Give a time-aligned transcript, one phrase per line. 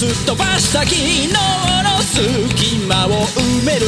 [0.00, 3.84] すっ飛ばした昨日の隙間を埋める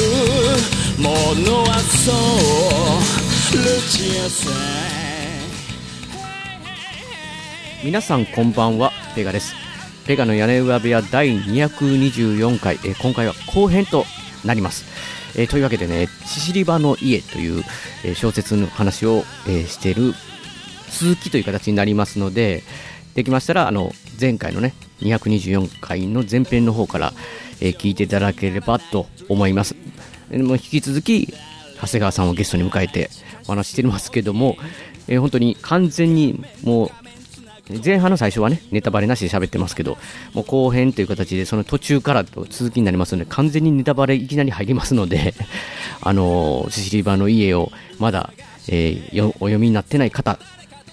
[0.99, 1.09] も
[1.41, 4.51] のはそうルチアさ
[7.83, 8.93] 皆さんこんばんは。
[9.15, 9.55] ペガです。
[10.07, 14.05] ペガの屋根裏部屋第224回、え今回は後編と
[14.45, 14.85] なります、
[15.35, 17.65] えーというわけでね「シシリバの家」という、
[18.05, 20.13] えー小説の話を、えーしている
[20.91, 22.63] 続きという形になりますので
[23.15, 27.13] できましたらあの前回のね224回の前編の方から、
[27.61, 29.75] えー聞いていただければと思います。
[30.31, 31.33] でも引き続き
[31.81, 33.11] 長谷川さんをゲストに迎えて
[33.47, 34.57] お話してますけども、
[35.09, 36.91] えー本当に完全にもう
[37.85, 39.97] 前半の最初はね、ネタバレなしで喋ってますけど、
[40.35, 45.35] もう後編という形で、その途中からと続きになりますので、完全にネタバレいきなり入りますので、
[46.03, 48.33] あのー、シシリバの家をまだ、
[48.69, 50.39] えーお読みになってない方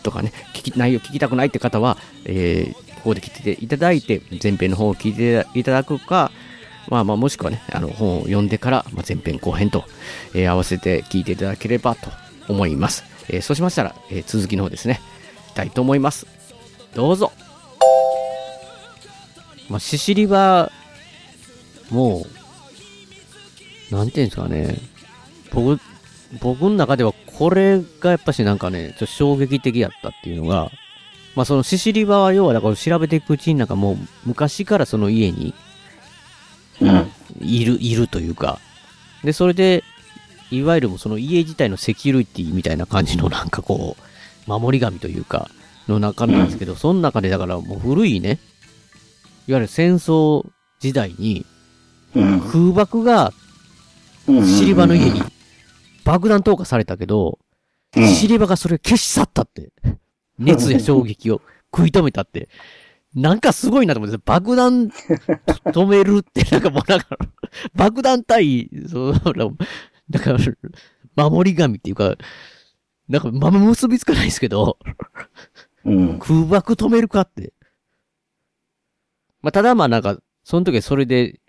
[0.04, 6.32] とかね、聞き内容聞きたくないって方は、えーここで聞いていただいて、前編の方を聞いていただくか、
[6.90, 9.86] まあまあ、もしくはね、あの本を読んでから、まあ、前編後編と、
[10.34, 12.10] えー合わせて聞いていただければと
[12.48, 13.04] 思います。
[13.30, 15.00] えーそうしましたら、えー続きの方ですね、
[15.50, 16.26] したいと思います。
[16.96, 17.32] どうぞ。
[19.70, 20.72] まあ、シシリは、
[21.92, 22.26] も
[23.92, 24.78] う、なんていうんですかね、
[25.52, 25.80] 僕、
[26.42, 30.72] 僕の中ではこれがやっぱしなんかね、ちょっと衝撃的やったっていうのが、
[31.36, 35.54] まあそのシシリバは要はだから調べていくうちになんかもう昔からその家に
[36.82, 37.12] うん。
[37.40, 38.60] いる、いるというか、
[39.24, 39.84] で、それで、
[40.52, 43.96] いわゆるもうその家自体のセキュリティみたいな感じのなんかこ
[44.48, 45.50] う、守り神というか、
[45.88, 48.40] の中なんですけど、その中でだからもう古いね、
[49.48, 50.46] いわゆる戦争
[50.80, 51.46] 時代に
[52.16, 52.42] うん。
[52.42, 53.34] 空爆が
[54.28, 54.46] うん。
[54.48, 55.22] シリバの家に
[56.04, 57.40] 爆弾投下されたけど、
[57.98, 59.72] うんシリバがそれを消し去ったって。
[60.40, 61.42] 熱や衝撃を
[61.76, 62.50] 食い止めたって。
[63.16, 67.18] なんかすごいなと思って、爆弾止めるって、なんかもうなんか、
[67.74, 69.14] 爆弾対、そう、
[70.10, 70.40] だから、
[71.16, 72.16] 守り神っていうか、
[73.08, 74.78] なんか、ま、結びつかないですけど、
[75.86, 76.20] うん。
[76.20, 77.54] 空爆止めるかって。
[79.42, 81.40] まあ、ただまあなんか、その時はそれで、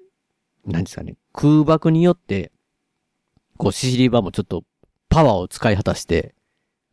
[0.64, 2.52] 何ですかね、空爆によって、
[3.58, 4.64] こう、シシリバもちょっと
[5.10, 6.34] パワーを使い果たして、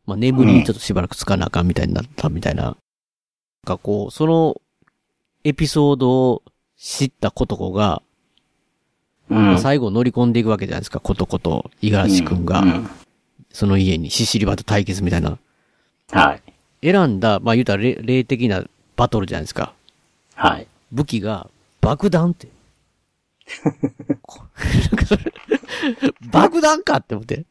[0.08, 2.62] まあ、眠りにちょっとしばらくつかなあかんみたいになったみたいな。
[2.62, 2.76] なん
[3.66, 4.58] かこう、その
[5.44, 6.42] エピソードを
[6.78, 8.02] 知ったコトコが、
[9.28, 9.58] うん。
[9.58, 12.90] 最後乗り込んでいくわけじゃないですか、コトコと五十嵐くんが、うん
[13.50, 15.38] その家にシシリバと対決みたいな。
[16.10, 16.42] はい。
[16.82, 18.64] 選んだ、まあ言うたら霊霊的な
[18.94, 19.72] バトルじゃないですか。
[20.34, 20.66] はい。
[20.92, 21.48] 武器が
[21.80, 22.48] 爆弾って。
[26.30, 27.46] 爆弾かって思って。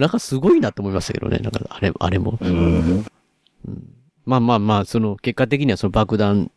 [0.00, 1.38] なんかすごいなと思いましたけどね。
[1.38, 2.38] なんかあれ、あれも。
[2.40, 3.04] うん。
[4.24, 6.50] まあまあまあ、その結果的にはその爆弾、ん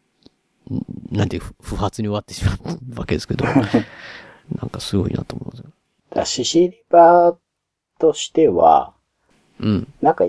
[1.11, 3.45] なんていう不不発に終わってしまうわけですけど。
[4.59, 5.65] なんかすごいなと思いますよ。
[6.09, 7.35] だシシリバ
[7.99, 8.93] としては、
[9.59, 9.93] うん。
[10.01, 10.25] なんか、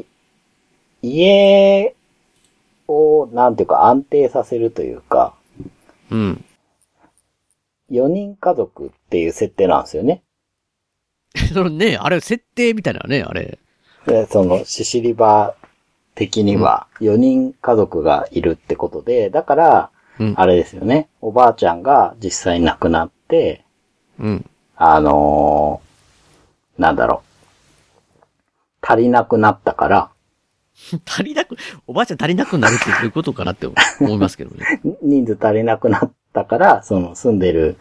[1.03, 1.95] 家
[2.89, 5.35] を、なんていうか安定させるというか、
[6.11, 6.45] うん。
[7.91, 10.23] 4人家族っていう設定なんですよね。
[11.53, 13.59] そのね、あれ設定みたいなね、あれ。
[14.07, 15.55] で、その、シシリバ
[16.15, 19.91] 的には4人家族がいるってことで、だから、
[20.21, 20.35] うん。
[20.37, 21.09] あれですよね。
[21.21, 23.65] おばあちゃんが実際に亡くなって、
[24.21, 24.51] うん。
[24.77, 25.95] あのー
[26.81, 28.27] なんだろう。
[28.81, 30.11] 足りなくなったから、
[31.07, 31.57] 足りなく、
[31.87, 33.67] おばあちゃん足りなくなるってどういうことかなって
[34.01, 34.81] 思いますけどね。
[35.03, 37.77] 人数足りなくなったから、その住んでる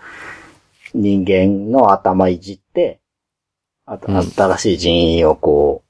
[0.94, 3.00] 人間の頭いじって、
[3.86, 5.90] あとうん新しい人員をこう、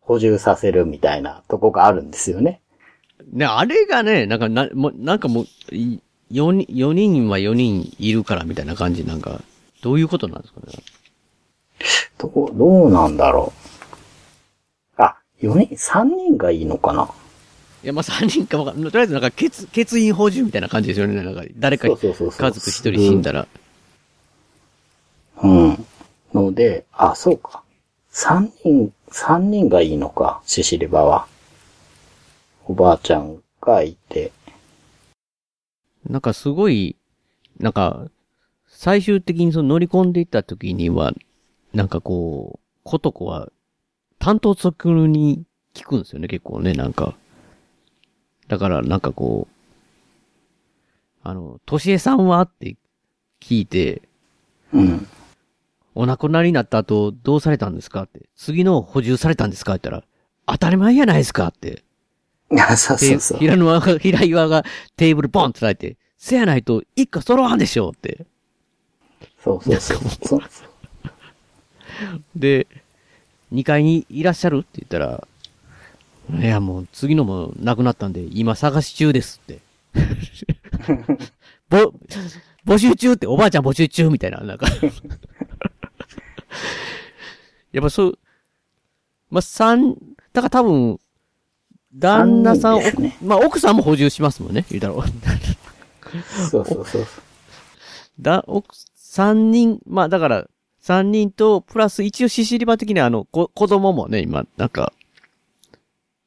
[0.00, 2.60] 補充させるみたいなとこがあるんですよね。
[3.32, 5.44] ね、あれがね、なんかな、もうなんかもう、
[5.74, 6.00] い
[6.30, 9.40] 4人、四人は4人いるからみたいな感じ、なんか、
[9.82, 10.72] どういうことなんですかね？
[12.18, 13.52] どう、どうなんだろ
[14.98, 15.02] う。
[15.02, 17.10] あ、4人、3人がいいのかな？
[17.84, 18.92] いや、まあ、3人かわかんない。
[18.92, 21.20] とりあえずなんか、欠、欠員補充みたいな感じですよね。
[21.20, 23.48] なんか、誰かそうそうそうそう家族1人死んだら。
[25.42, 25.86] うん。
[26.32, 27.62] ので、あ、そうか。
[28.10, 31.26] 3人、三人がいいのか、シシリバは。
[32.66, 34.32] おばあちゃんがいて。
[36.08, 36.96] なんかすごい、
[37.58, 38.06] なんか、
[38.66, 41.12] 最終的にその乗り込んでいった時には、
[41.72, 43.50] なんかこう、ことこは、
[44.18, 45.44] 担当直入に
[45.74, 47.14] 聞くんですよね、結構ね、なんか。
[48.48, 49.54] だから、なんかこう、
[51.22, 52.40] あの、としえさんは？
[52.42, 52.76] って
[53.40, 54.02] 聞いて、
[54.72, 55.06] うん。
[55.94, 58.04] お亡くなりになった後、どうされたんですか？
[58.04, 58.20] って。
[58.36, 59.74] 次の補充されたんですか？
[59.74, 60.08] って言ったら、
[60.46, 61.82] 当たり前やないですかって。
[62.58, 63.38] あそうでそうそう。
[63.38, 64.64] 平沼が、平岩が
[64.96, 68.26] テーブルポンって叩いて、せやないと一家揃わんでしょって。
[69.42, 69.98] そうそうそう。
[70.20, 70.40] そう
[72.36, 72.66] で、
[73.52, 75.26] 2階にいらっしゃるって言ったら、
[76.40, 79.60] いやもう次のもなくなったんで、今探し中ですって。
[81.68, 81.92] ぼ、
[82.66, 84.66] 募集中って、おばあちゃん募集中みたいな、なんか。
[87.72, 88.18] やっぱそう、
[89.30, 89.96] まあ、三、
[90.32, 91.00] だから多分、
[91.94, 94.94] 旦那さん、ね奥まあ、奥さんも補充しますもんね、言うたら。
[96.50, 97.06] そうそうそう。
[98.20, 100.46] だ、奥、三人、まあだから、
[100.80, 104.92] 三人と、プラス一応シシリバ的にはあの、こ、子供もね、今、なんか、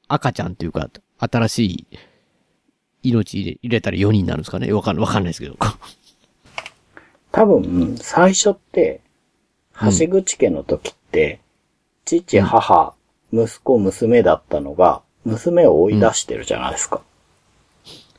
[0.08, 1.88] 赤ちゃんっていうか、新しい
[3.04, 5.58] 命入れ入れたら4人になるんですかねわかん、わかんないですけど。
[7.32, 9.02] 多分、最初って、
[10.00, 11.40] 橋口家の時って、
[12.06, 12.94] 父、母、
[13.34, 17.02] 息子、娘だったのが、娘を追い出してるじゃないですか。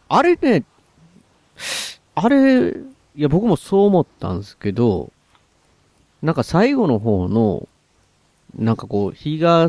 [0.08, 0.64] あれね、
[2.14, 2.75] あれ、い
[3.17, 5.11] や僕もそう思ったんですけど、
[6.23, 7.69] なんか最後の方の、
[8.56, 9.69] なんかこう、日が、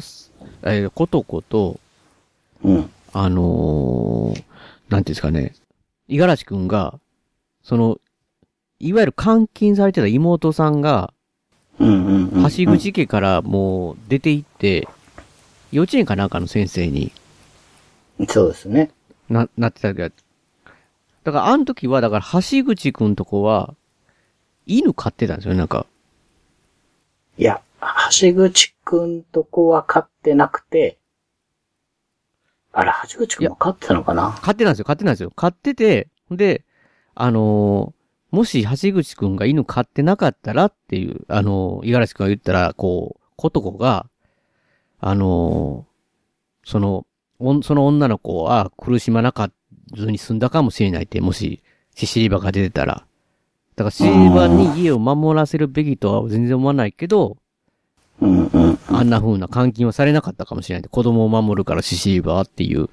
[0.64, 1.80] えー、ことこと、
[2.64, 2.90] うん。
[3.14, 4.44] あのー、
[4.90, 5.54] なんていうんですかね、
[6.08, 7.00] 五十嵐くんが、
[7.64, 8.00] その、
[8.80, 11.14] いわゆる監禁されてた妹さんが。
[11.80, 14.88] 橋口家からもう出て行って、
[15.72, 17.12] 幼稚園かなんかの先生に
[18.28, 18.92] そうですね。
[19.30, 20.16] な、なってたけど、
[21.24, 23.76] だからあの時は、だから橋口くんとこは、
[24.66, 25.86] 犬飼ってたんですよね、なんか。
[27.38, 27.62] いや、
[28.20, 30.98] 橋口くんとこは飼ってなくて、
[32.74, 34.40] あれ、橋口くんも飼ってたのかな？
[34.42, 35.32] 飼ってたんですよ、飼ってたんですよ。
[35.36, 36.64] 飼ってて、で、
[37.14, 37.97] あのー
[38.32, 44.08] もし橋口くんが犬飼ってなかったらっていう、あのー、五十嵐くんが言ったら、こう、ことこが、
[45.00, 45.98] あのー
[46.68, 47.06] その、
[47.64, 49.52] その女の子は苦しまなか
[49.96, 51.64] ずに済んだかもしれないって、もし、
[51.96, 53.06] シシリバが出てたら。
[53.78, 57.38] だからシシリバに家を守らせるべきとは全然思わないけど、
[58.20, 58.80] うんうん。
[58.88, 60.90] あんな風な監禁はされなかったかもしれないって。
[60.90, 62.90] 子供を守るからシシリバーっていう、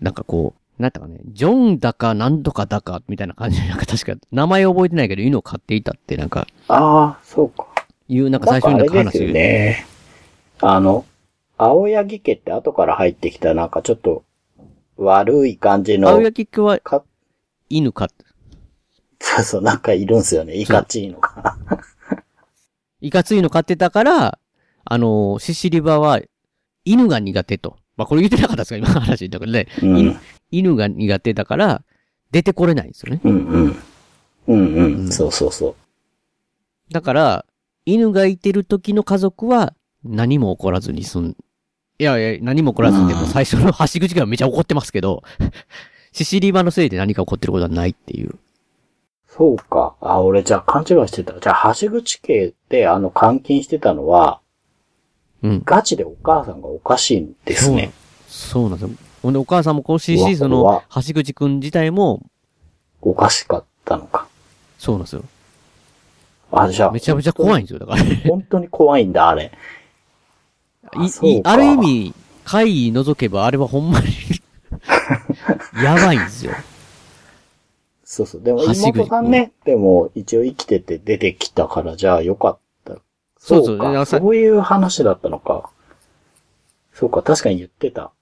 [0.00, 7.66] なんかこう、なんだかね、ジョンだかなんとかだかみたいな感じで、なんか確か名前覚えてないけど犬を飼っていたってなんか、ああ、そうか。
[8.08, 9.86] いう、なんか最初になんか話がね。
[10.60, 11.04] あの、
[11.58, 14.24] 青柳家って後から入ってきたなんかちょっと
[14.96, 17.04] 悪い感じの青、柳家はか、
[17.68, 18.14] 犬飼って、
[19.20, 20.54] そうそう、なんかいるんすよね。
[20.56, 21.56] いかちいのが。
[23.00, 24.38] いかついの飼ってたから、
[24.84, 26.20] あの、シシリバは
[26.84, 27.76] 犬が苦手と。
[27.96, 28.76] まあ、これ言ってなかったですか？
[28.76, 29.68] 今の話だからね。
[29.82, 30.18] うん
[30.58, 31.82] 犬犬が苦手だから、
[32.30, 33.20] 出てこれないんですよね。
[33.24, 33.76] うんうん。
[34.48, 34.94] うんうん。
[34.96, 35.74] うんそうそうそう。
[36.92, 37.46] だから、
[37.86, 41.36] 犬がいてる時の家族は何も起こらずに済ん、
[41.98, 45.22] いやいや、何も起こらずでも最初の橋口がめちゃ怒ってますけど、
[46.12, 48.38] シシリバのせいで何か起こってることはないっていう。
[49.28, 49.96] そうか。
[50.00, 51.38] あ、俺じゃあ勘違いしてた。
[51.40, 54.40] じゃあ、橋口家であの監禁してたのは、
[55.42, 55.62] うん。
[55.64, 57.92] ガチでお母さんがおかしいんですね。
[58.28, 58.96] そうなんですよ。
[59.24, 62.20] ほんで、お母さんもこうしし、その橋口くん自体も、
[63.00, 64.28] おかしかったのか。
[64.78, 65.22] そうなんですよ。
[66.52, 66.92] あ、じゃあ。
[66.92, 67.66] めちゃめちゃ怖いんい。
[67.66, 68.02] ですよ、だから。
[68.02, 69.50] い本当に怖いんだ、あれ。
[70.94, 72.14] あそうかいある意味、
[72.44, 74.06] 怪異除けばあれはほんまに、
[75.82, 76.52] やばいんですよ。
[78.04, 78.42] そうそう。
[78.42, 82.96] でも橋口妹さんね、でも一応生きてて出てきたから、じゃあよかった。
[83.38, 85.70] そうそうそういう話だったのか。
[86.92, 88.12] そうか、確かに言ってた。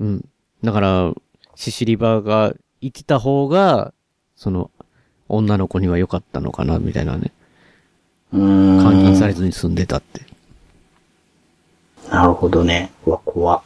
[0.00, 0.28] うん。
[0.62, 1.12] だから、
[1.54, 3.92] シシリバが生きた方が、
[4.36, 4.70] その、
[5.28, 7.32] 女の子には良かったのかな、みたいなね。
[8.32, 8.78] うーん。
[8.78, 10.22] 監禁されずに住んでたって。
[12.10, 12.90] なるほどね。
[13.04, 13.62] うわ、怖っ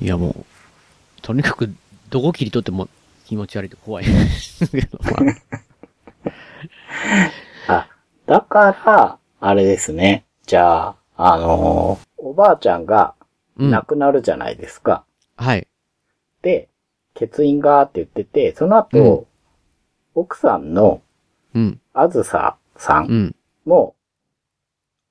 [0.00, 0.44] いやもう、
[1.22, 1.72] とにかく、
[2.10, 2.88] どこ切り取っても
[3.26, 4.04] 気持ち悪いと怖い
[7.68, 7.88] あ、
[8.26, 10.24] だから、あれですね。
[10.46, 13.14] じゃあ、あのーおばあちゃんが
[13.58, 13.70] うん。
[13.70, 15.04] 亡くなるじゃないですか。
[15.36, 15.66] はい。
[16.42, 16.68] で、
[17.18, 19.26] 欠員がって言ってて、その後、うん
[20.16, 21.02] 奥さんの
[21.54, 21.80] うん。
[21.92, 23.34] あずささうんん。
[23.64, 23.96] も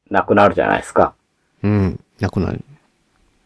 [0.09, 1.13] 亡くなるじゃないですか。
[1.61, 1.99] うん。
[2.21, 2.63] 亡くなる。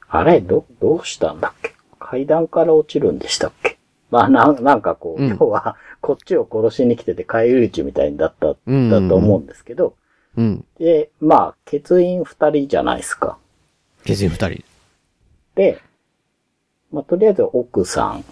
[0.07, 1.73] あれ、ど、どうしたんだっけ？
[1.97, 3.79] 階段から落ちるんでしたっけ？
[4.11, 9.95] まあな、なんかこう、うん要は、こっちを殺しに来てて返り討ちみたいにだった、だうんと思うんですけど、
[10.35, 10.63] うん。
[10.77, 13.39] で、まあ、欠員二人じゃないですか。
[14.03, 14.63] 決員二人。
[15.57, 15.81] で、
[16.91, 18.23] まあ、とりあえず奥さん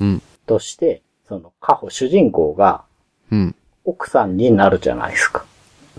[0.00, 0.22] うん。
[0.46, 2.84] として、その、過保、主人公が
[3.30, 3.54] うん。
[3.84, 5.44] 奥さんになるじゃないですか。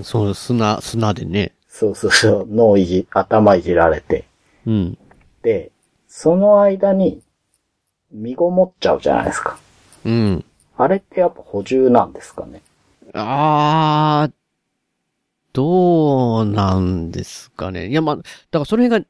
[0.01, 1.51] そう、砂、砂でね。
[1.67, 4.25] そうそうそう、脳いじ、頭いじられて。
[4.65, 4.97] うん。
[5.43, 5.71] で、
[6.07, 7.21] その間に、
[8.11, 9.59] 身ごもっちゃうじゃないですか。
[10.05, 10.45] うん。
[10.77, 12.61] あれってやっぱ補充なんですかね。
[13.13, 14.33] あー、
[15.53, 17.87] どうなんですかね。
[17.87, 19.07] いや、まあ、だからその辺が、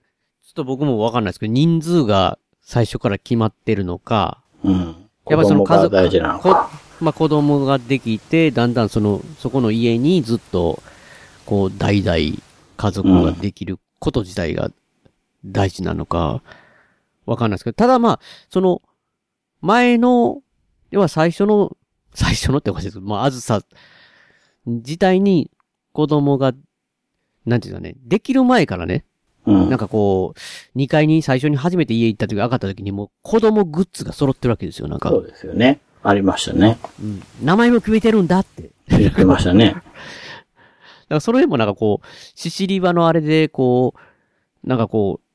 [0.49, 5.07] ちょっと僕もわかんないですけど、人数が最初から決まってるのか、うん。
[5.27, 6.71] やっぱりその家族、大事なのこか。
[6.99, 10.81] まあ子供ができて、だんだんその、そこの家にずっと、
[11.45, 12.17] こう、代々
[12.77, 14.71] 家族ができること自体が
[15.45, 16.41] 大事なのか、
[17.27, 18.81] わかんないですけど、ただまあ、その、
[19.61, 20.41] 前の、
[20.89, 21.77] 要は最初の、
[22.15, 23.61] 最初のっておかしいですけど、まあ、あずさ
[24.65, 25.51] 自体に
[25.93, 26.53] 子供が、
[27.45, 29.05] なんていうかね、できる前からね、
[29.49, 29.69] うん。
[29.69, 35.09] なんかこう、2階に最初に初めて家行った時、上がった時にもう子供グッズが揃ってるわけですよ、なんか。
[35.09, 35.79] そうですよね。
[36.03, 36.77] ありましたね。
[37.01, 37.23] うん。
[37.43, 38.71] 名前も決めてるんだって。
[38.87, 39.73] 言ってましたね。
[39.73, 39.83] だか
[41.09, 45.29] らその辺もなんかこう、シシリバのあれで、こう、なんかこう、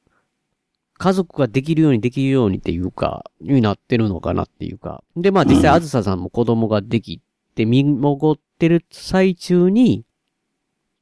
[0.97, 5.03] 家族ができるようにできるようにっていうか、になってるのかなっていうか。
[5.17, 7.21] で、まあ実際、あずささんも子供ができ
[7.55, 10.05] て、見守ってる最中に、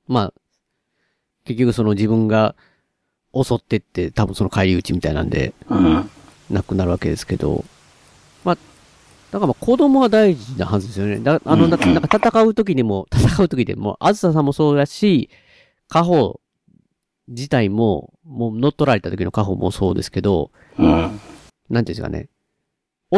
[0.08, 0.34] まあ、
[1.44, 2.54] 結局その自分が
[3.34, 6.10] 襲ってって、多分その帰り討ちみたいなんで、うん。
[6.50, 7.64] 亡くなるわけですけど、
[8.44, 8.54] まあ、
[9.30, 11.18] だからまあ子供は大事なはずですよね。
[11.20, 15.30] だあの、うんなんか戦う時にも、戦う時でも、あずささんもそうだし、
[15.88, 16.34] 家宝
[17.28, 20.88] 自体も、もう乗っ取られた時の家宝もそうですけど、うん。
[20.90, 21.18] なんて
[21.70, 22.28] いうんですかね。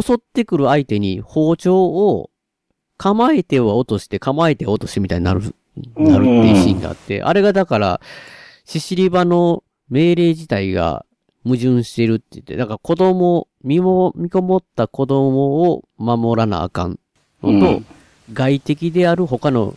[0.00, 2.30] 襲ってくる相手に包丁を
[2.97, 5.54] 構えては落として、構えては落としてみたいになる、
[5.97, 8.00] なるっていうシーンがあって、あれがだから、
[8.64, 11.04] シシリバの命令自体が
[11.44, 16.98] 矛盾してるって言って、だから子供、身も、身こもった子供を守らなあかん
[17.42, 17.86] のと、うん
[18.32, 19.76] 外敵である他の、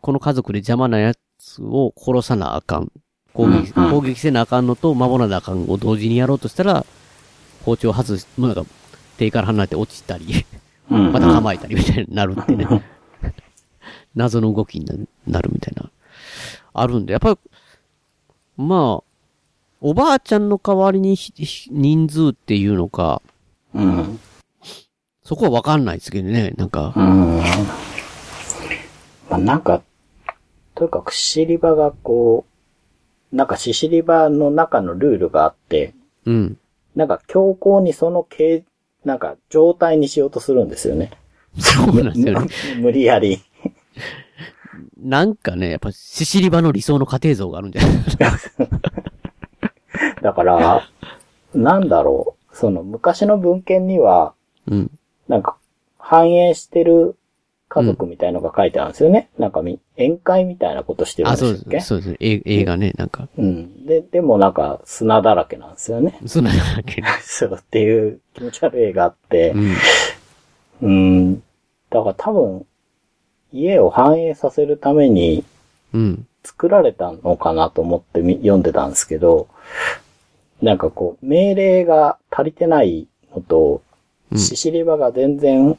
[0.00, 2.90] この家族で邪魔なやつを殺さなあかん。
[3.34, 6.86] 攻撃、うんうん攻撃せなあかんのと守らなあかんを同時にやろうとしたら、
[7.66, 8.70] 包丁を外す、もうなんか、
[9.18, 10.46] 手から離れて落ちたり、
[10.90, 11.12] うん。
[11.12, 12.66] また構えたりみたいになるってね。
[14.14, 15.90] 謎の動きになるみたいな。
[16.72, 17.38] あるんで、やっぱり、
[18.56, 19.13] まあ、
[19.86, 23.20] おばあちゃんの代わりに人数っていうのか、
[23.74, 24.18] うん。
[25.22, 26.94] そこはわかんないですけどね、なんか。
[26.96, 27.36] うん。
[29.28, 29.82] まあ、なんか、
[30.74, 32.46] とにかくシシリバがこ
[33.30, 35.92] う、なんかシシリバの中のルールがあって、
[36.24, 36.58] うん。
[36.96, 38.64] なんか強行にその形、
[39.04, 41.10] なんか状態にしようとするんですよね。
[41.58, 42.48] そうなんですよね。
[42.76, 43.42] む 無理やり。
[44.96, 48.38] なんかね、やっぱシシリバの理想の家庭像があるんじゃないですか。
[50.24, 50.88] だから、
[51.54, 52.56] なんだろう。
[52.56, 54.32] その昔の文献には、
[54.66, 54.90] うん。
[55.28, 55.56] なんか、
[55.98, 57.16] 反映してる
[57.68, 59.28] 家族みたいのが書いてあるんですよね。
[59.38, 61.62] なんかみ、宴会みたいなことしてるんあ、でしたっけ？
[61.62, 61.86] そうです。
[61.88, 62.16] そうですね。
[62.20, 63.28] 映映画ね、なんか。
[63.36, 63.84] うん。
[63.84, 66.18] で、でもなんか砂だらけなんですよね。
[66.24, 67.02] そんなんだっけ。
[67.22, 69.74] そうっていう気持ち悪い絵があってう、ん。
[70.82, 71.34] うん。
[71.90, 72.66] だから多分、
[73.52, 75.44] 家を反映させるために
[75.92, 76.26] うん。
[76.44, 79.48] 作られたのかなと思ってみ読んでたんですけど、
[80.62, 83.82] なんかこう、命令が足りてないのと、
[84.32, 85.78] うんシシリバが全然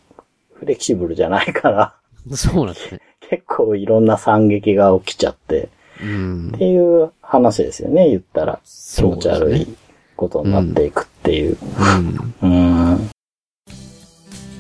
[0.54, 1.96] フレキシブルじゃないから、
[2.32, 3.02] そうなんですね。
[3.30, 5.70] 結構いろんな惨劇が起きちゃって、
[6.02, 6.58] うんっ。
[6.58, 8.60] ていう話ですよね、言ったら。
[8.64, 9.76] 気そう持ち悪いですね。
[10.16, 11.58] ことになっていくっていう。
[12.42, 12.50] うん。
[12.50, 13.10] うん。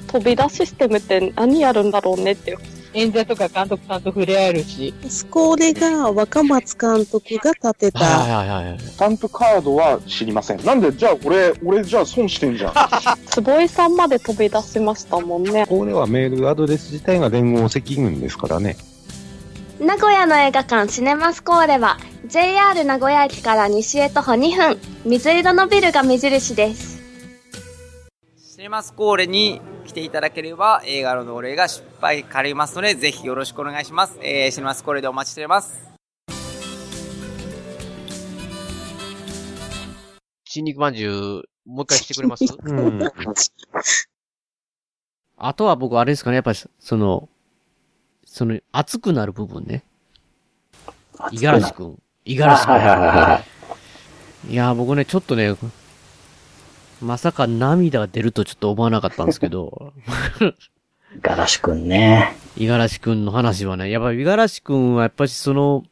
[0.07, 2.57] 飛び出システムって何やるんだろうねって。
[2.96, 4.94] 演者とか監督さんと触れ合えるし。
[5.30, 8.80] これが若松監督が立てた、はいはいはい。
[8.80, 10.64] スタンプカードは知りません。
[10.64, 12.74] なんで、じゃあ俺、俺じゃあ損してんじゃん。
[13.28, 15.66] 坪井さんまで飛び出しましたもんね。
[15.68, 18.78] これはメールアドレス自体が連合赤軍ですからね。
[19.80, 21.98] 名古屋の映画館シネマスコーレは
[22.28, 27.04] JR 名古屋駅から西へ徒歩2分水色のビルが目印ですシ
[28.65, 34.17] ネマスコーレに来ていただければ映画の同例が失敗借りますので、ぜひよろしくお願いします。
[34.24, 35.88] えー、シネマスコーレでお待ちしております。
[40.45, 42.43] 新肉まんじゅう、もう一回してくれます？
[42.63, 43.00] うん。
[45.38, 47.29] あとは僕あれですかね、やっぱりその、
[48.25, 49.84] その熱くなる部分ね。
[51.31, 52.01] 五十嵐くん。
[52.25, 52.72] 五十あ嵐くん。
[52.72, 53.43] はいはいはいは
[54.50, 54.51] い。
[54.51, 55.55] いやー、僕ね、ちょっとね、
[57.02, 59.94] まさか涙が出るとちょっと思わなかったんですけど、
[61.22, 62.36] ガラシくんね。
[62.58, 65.84] 五十嵐くんの話はね、やっぱり五十嵐くんはやっぱりその、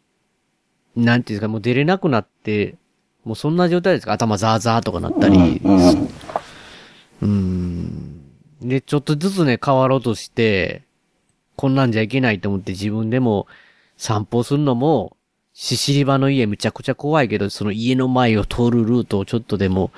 [0.95, 2.75] なんていうんですか、もう出れなくなって、
[3.23, 4.13] もうそんな状態ですか？
[4.13, 6.09] 頭ザーザーとかなったり、うん
[7.21, 8.21] うん。
[8.61, 10.83] で、ちょっとずつね、変わろうとして、
[11.55, 13.47] こんなんじゃいけないと思って自分でも
[13.95, 15.15] 散歩するのも、
[15.53, 19.91] シシリバの家むちゃくちゃ怖いけど、その家の前を通るルートをちょっとでも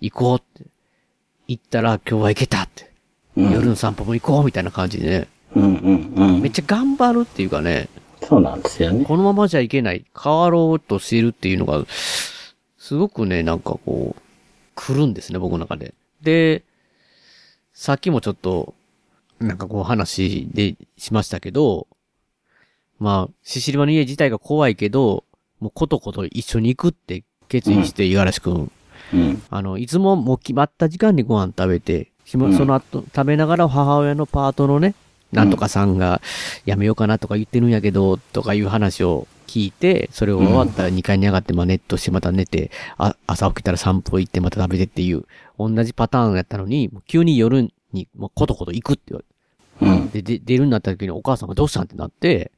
[0.00, 0.68] 行こうって。
[1.48, 2.90] 行ったら今日は行けたって。
[3.36, 5.28] うん夜の散歩も行こうみたいな感じでね。
[5.54, 7.88] うんうんうんめっちゃ頑張るっていうかね、
[8.22, 9.04] そうなんですよね。
[9.04, 10.04] このままじゃいけない。
[10.20, 11.84] 変わろうとしているっていうのが、
[12.78, 14.22] すごくね、なんかこう、
[14.74, 15.94] 来るんですね、僕の中で。
[16.22, 16.64] で、
[17.72, 18.74] さっきもちょっと、
[19.38, 21.86] なんかこう話でしましたけど、
[22.98, 25.24] まあ、シシリバの家自体が怖いけど、
[25.60, 28.72] もうことこと一緒に行くって決意して、五十嵐くん。
[29.12, 29.42] うん。
[29.50, 34.94] あの、いつももう決まった時間にご飯食べて、その後、食べながら母親のパートのね、
[35.32, 36.20] なんとかさんが
[36.64, 45.24] やめようかなとか言ってるんやけど、とかいう話を聞いて、それを終わったら2階に上がって、まあネットしてまた寝て、あ、朝起きたら散歩行ってまた食べてっていう、
[45.58, 49.26] 同じパターンやったのに、急に夜に、もうことこと行くって言われ
[49.80, 50.10] うん。
[50.10, 52.50] で出るんだった時にお母さんがどうしたんってなって、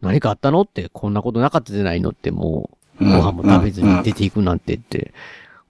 [0.00, 5.12] 何かあったのって、こんなことなかったじゃないのって、もう、ご飯も食べずに出ていくなんてって、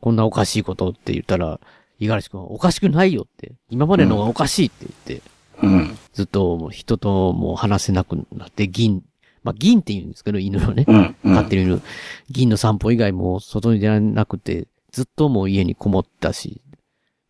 [0.01, 1.61] こんなおかしいことって言ったら、
[2.01, 5.31] 五十嵐君はおかしくないよって、今までのがおかしいって言って、
[5.63, 5.99] うん。
[6.13, 9.03] ずっともう人ともう話せなくなって、銀、
[9.43, 10.85] まあ銀って言うんですけど、犬のね、
[11.25, 11.83] 飼ってる犬、
[12.31, 16.63] 銀の散歩以外も外に出られなくて、ずっともう家にこもったし、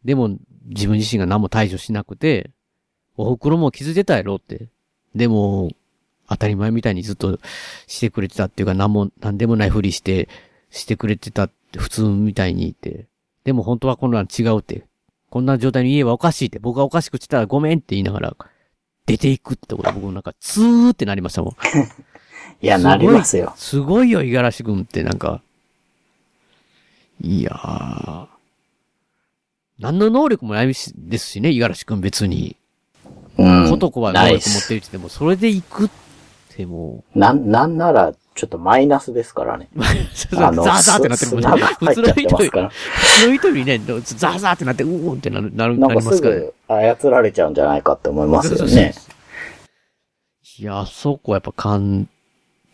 [0.04, 0.36] でも
[0.66, 2.50] 自分自身が何も対処しなくて、
[3.16, 4.68] お袋も気づいてたやろって。
[5.14, 5.70] でも、
[6.28, 7.38] 当たり前みたいにずっと
[7.86, 10.28] してくれてたっていうか、何も、何でもないふりして、
[10.70, 13.06] してくれてたって普通みたいに言って。
[13.44, 14.84] でも本当はこんなん違うって。
[15.30, 16.58] こんな状態の家はおかしいって。
[16.58, 18.36] 僕がおかしくしてたらごめんって言いながら、
[19.06, 21.56] 出ていくってことで僕なんか、ツーってなりましたもん。
[22.60, 23.54] いや、なりますよ。
[23.56, 25.42] すごいよ、五十嵐君ってなんか。
[27.22, 28.26] いやー。
[29.78, 32.56] 何の能力もないしですしね、五十嵐君別に。
[33.38, 33.72] うん。
[33.72, 36.07] 男は能ないっ力持ってするって言っても、それで行くって
[36.66, 39.68] もなん、なんなら、ちょっとマイナスですからね。
[39.74, 41.66] う、ザーザーってなってるもんね。
[41.80, 42.68] 普通の人より、ますから。
[42.68, 46.40] 普通の人よりね、ザーザーってなって、うーんってなる、なる、なりますからね。
[46.40, 46.54] かす
[46.98, 48.94] ぐ操られちゃうんじゃないかって思いますよね。
[50.60, 52.08] いや、あそこはやっぱ感、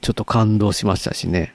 [0.00, 1.54] ちょっと感動しましたしね。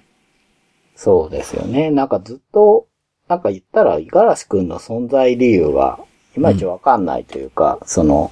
[0.95, 1.91] そうですよね。
[1.91, 2.87] なんかずっと、
[3.27, 5.99] なんか言ったら、五十嵐くんの存在理由が、
[6.35, 8.31] いまいちわかんないというか、その、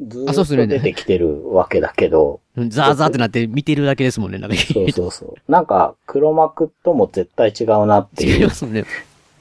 [0.00, 4.56] ずーっとあそうっすね出てきてるわけだけど、うんザーザーってなって見てるだけですもんね、なんか。
[4.56, 5.52] そうそうそう。
[5.52, 8.84] なんか、黒幕とも絶対違うなっていう違いま、すね。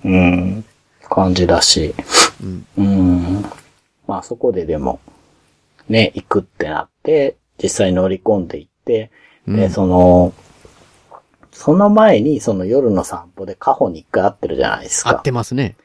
[0.06, 0.66] うん、
[1.10, 1.94] 感じだし、
[2.42, 2.66] うん。
[2.78, 3.46] うん。
[4.08, 5.00] まあそこででも、
[5.90, 9.12] ね、行くってなって、実際乗り込んでいって、
[9.48, 10.34] で、うんその、
[11.52, 15.22] その前にその夜の散歩でカホに一回会ってるじゃないですか合っ。
[15.22, 15.76] てますね。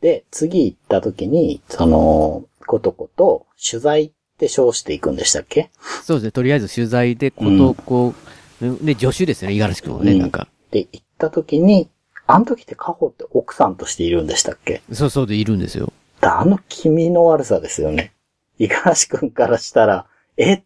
[0.00, 5.70] で、次行った時に、その、ことこと、取材って称していくんでしたっけ？
[6.04, 6.30] そうですね。
[6.30, 8.14] とりあえず取材でことこ
[8.62, 10.46] う、で、助手ですよね、五十嵐君はね、うんなんか。
[10.70, 11.88] で、行った時に、
[12.28, 14.80] あの時ってカホって奥さんとしているんでしたっけ？
[14.92, 15.92] そうそうでいるんですよ。
[16.20, 18.12] だあの気味の悪さですよね。
[18.58, 20.62] 五十嵐くんからしたら、え？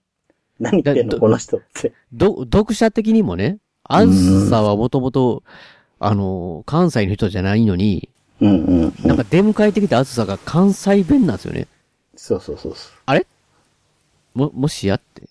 [0.60, 1.92] 何言ってんだのこの人って。
[2.12, 5.42] ど、読者的にもね、あずさはもともと、
[5.98, 8.94] あの、関西の人じゃないのに、うんうん、うん。
[9.08, 11.68] なんか出迎えてきたあずさが関西弁なんですよね。
[12.16, 12.92] そうそうそうそう。
[13.06, 13.26] あれ？
[14.34, 15.28] も、もしやって。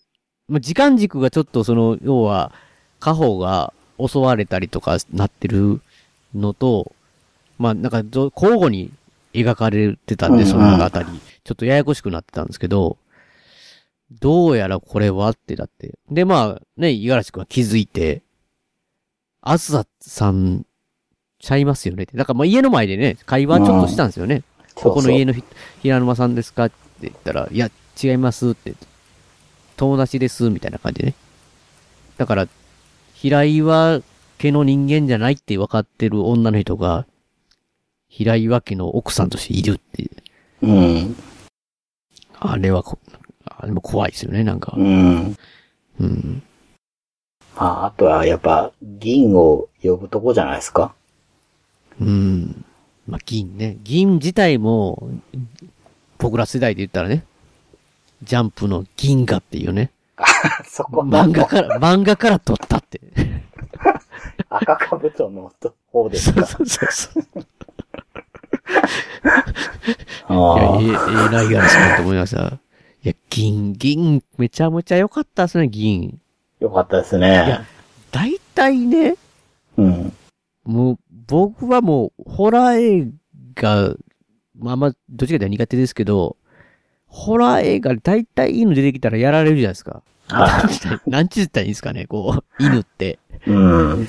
[0.48, 2.52] まあ、時間軸がちょっとその、要は、
[3.00, 5.82] 家宝が襲われたりとかなってる
[6.36, 6.94] のと、
[7.58, 8.92] まあ、なんかど、交互に
[9.34, 11.10] 描かれてたんで、そのあたり。
[11.44, 12.98] ちょっとややこしくなってたんですけど、
[14.20, 15.98] どうやらこれはってだって。
[16.10, 18.22] で、まあ、ね、五十嵐くんは気づいて、
[19.42, 20.66] あずささん、
[21.40, 22.16] ちゃいますよねって。
[22.16, 24.44] だからまあ家の前でね、会話ちょっとしたんですよね。
[24.76, 25.44] ここの家のひ
[25.82, 27.70] 平沼さんですかって言ったら、いや、
[28.02, 28.76] 違いますって。
[29.82, 31.16] 友達です、みたいな感じでね。
[32.18, 32.48] だから、
[33.16, 34.02] 平岩
[34.38, 37.08] 家の人間じゃないって分かってる女の人が、
[38.08, 40.10] 平岩家の奥さんとしているってい
[40.62, 40.68] う。
[40.68, 41.16] うん。
[42.40, 43.00] あれはこ、
[43.46, 44.76] あれも怖いですよね、なんか。
[44.78, 45.36] うん。
[46.00, 46.44] うん。
[47.56, 50.94] まあ、あとはやっぱ、銀を呼ぶとこじゃないですか？
[52.00, 52.64] うん。
[53.08, 53.78] まあ、銀ね。
[53.84, 55.10] 銀自体も、
[56.20, 57.26] 僕ら世代で言ったらね、
[58.24, 59.92] ジャンプの銀河っていうね、
[60.66, 63.02] そこ漫画から、漫画から撮ったって。
[64.50, 65.52] 赤かぶとの
[65.92, 66.46] 方ですそうか。
[66.46, 67.24] そうそうそう。
[70.28, 72.60] あいや、あええ、ええな、五十嵐君と思いました。
[73.04, 76.20] いや、銀、銀、めちゃめちゃ良かったですね、銀。
[76.60, 77.64] よかったですいねや。
[78.12, 79.16] 大体ね、
[79.78, 80.14] うん。
[80.64, 83.12] もう、僕はもう、ホラー映
[83.56, 83.96] 画、
[84.60, 86.38] まあまあ、どっちかというと苦手ですけど、
[87.12, 90.02] ホラー映画で大体犬出てきたらやられるじゃないですか。
[90.30, 90.70] は
[91.06, 93.20] なんちゅったらいいんですかね、こう、犬って。
[93.46, 93.50] い。
[93.52, 93.54] う
[94.00, 94.08] ん。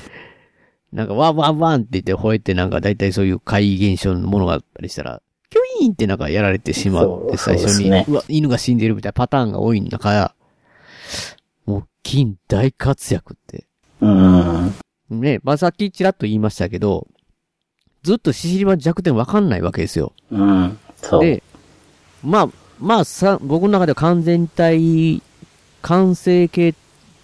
[0.93, 10.33] なんか、ワンワンワンって言って吠えて、なんか大体そういう怪異現象のものがあったりしたら、キュイーンってなんかやられてしまって、最初に、そうねうわ、犬が死んでるみたいなパターンが多い中、
[11.65, 13.65] もう、金大活躍って。
[13.99, 14.73] うん。
[15.09, 17.07] ね、まあ、さっきちらっと言いましたけど、
[18.03, 20.13] ずっとシシリは弱点わかんないわけですよ。
[20.31, 20.77] うん。
[20.97, 21.21] そう。
[21.21, 21.43] で、
[22.23, 25.21] まあ、まあさ、僕の中では完全体、
[25.81, 26.75] 完成形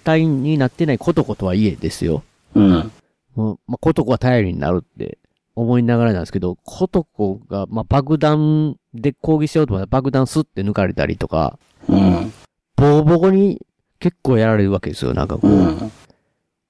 [0.04, 2.24] 態になってないコトコとはいえですよ。
[2.56, 2.92] うん。
[3.36, 5.18] もうまあ、コトコは頼りになるって
[5.56, 11.58] 思いながらなんですけど、コトコが、まあ、爆弾で攻撃しようと思ったら爆弾スッて抜かれたりとか、
[11.88, 12.34] うん。
[12.76, 13.66] ボコボコに
[14.00, 15.52] 結構やられるわけですよ、なんかこう。
[15.52, 15.92] うん。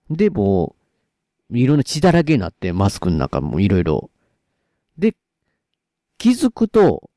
[0.10, 0.76] で、も
[1.52, 4.10] う、いろんな血だらけになって、マスクの中もいろいろ。
[4.98, 5.16] で、
[6.18, 7.10] 気づくと、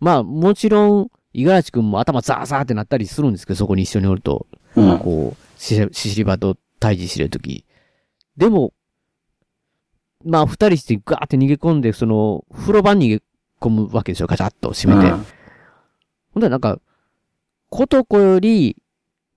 [0.00, 4.98] まあ、もちろん、五十嵐くんも頭ザーザーってなったりするんですけど、そこに一緒におると、うん。
[4.98, 7.64] こう、しししりばと対峙してるとき。
[8.36, 8.72] でも、
[10.24, 13.22] まあ、二人してガーって逃げ込んで、その、風呂場に逃げ
[13.60, 15.10] 込むわけですよ、ガチャッと閉めて。
[15.10, 15.24] うん
[16.34, 16.80] ほんだらなんか、
[17.70, 18.76] ことこより、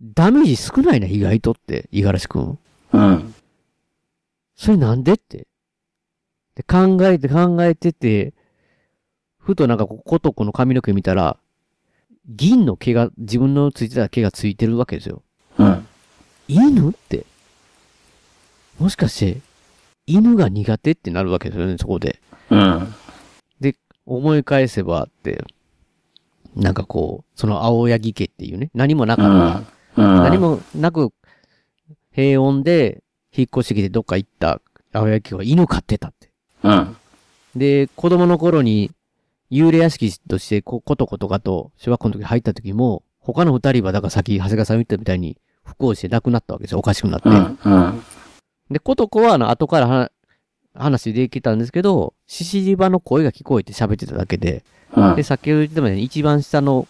[0.02, 2.60] ダメージ少ないな、意外とって、五十嵐くん。
[2.94, 3.34] うん。
[4.56, 5.48] それなんでって。
[6.56, 8.34] で、考えて考えてて、
[9.42, 11.38] ふとなんかこう、ことこの髪の毛見たら、
[12.30, 15.24] 銀の毛が、自分のついてた毛がついてるわけですよ。
[15.58, 15.88] うん。
[16.48, 17.26] 犬って。
[18.80, 19.42] もしかして、
[20.06, 22.20] 犬が苦手ってなるわけですよね、そこで。
[22.50, 22.94] うん。
[23.60, 23.76] で、
[24.06, 25.44] 思い返せばって、
[26.56, 29.64] なんかこう、その青柳家っていうね、何もなかっ
[29.96, 30.02] た。
[30.04, 30.24] うん。
[30.24, 31.12] 何もなく、
[32.12, 36.30] 平穏で、引っ越してきてどっか行った青柳家は犬飼ってたって。
[36.64, 36.98] うん。
[37.56, 38.92] で、子供の頃に、
[39.52, 46.80] 幽霊屋敷として、こ、ことことかと、小学校の時入った時も、他の二人は、だからさっき、長谷川さん言ったみたいに、不幸して亡くなったわけですよ。
[46.80, 47.30] おかしくなって。
[47.30, 47.60] うん。
[47.64, 48.04] うん。
[48.72, 50.12] で、ことこは、あの、後からは、
[50.74, 54.64] 話できたんですけど、獅子リバの声が聞こえて喋ってただけで、
[54.96, 56.88] うんで、先ほど言ったように、一番下の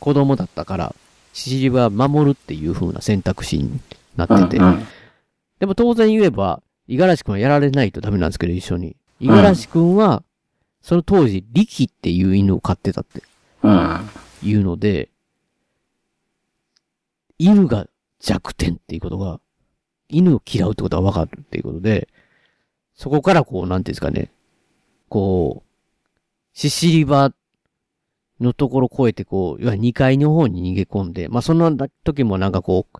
[0.00, 0.94] 子供だったから、
[1.32, 3.80] 獅子リバは守るっていう風な選択肢に
[4.16, 4.86] なってて、うん。
[5.60, 8.96] でも当然言えば、五十嵐くんはやられないとダメなんですけど、一緒に。
[9.20, 10.22] 五十嵐くんは、
[10.82, 13.22] その当時、力っていう犬を飼ってたって
[13.62, 14.00] うん。
[14.42, 15.08] いうので、
[17.38, 17.86] 犬が
[18.18, 19.40] 弱点っていうことが、
[20.08, 22.08] 犬を嫌うってことがわかるっていうことで、
[22.94, 24.30] そこからこう、なんていうんですかね、
[25.08, 25.72] こう、
[26.52, 27.32] シシリバ
[28.40, 32.98] のところを越えてこう、いわゆる2階の方に逃げ込んで、まあその時もなんかこう、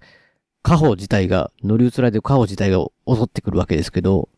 [0.62, 4.29] 家宝自体が、乗り移られてる家宝自体が襲ってくるわけですけど、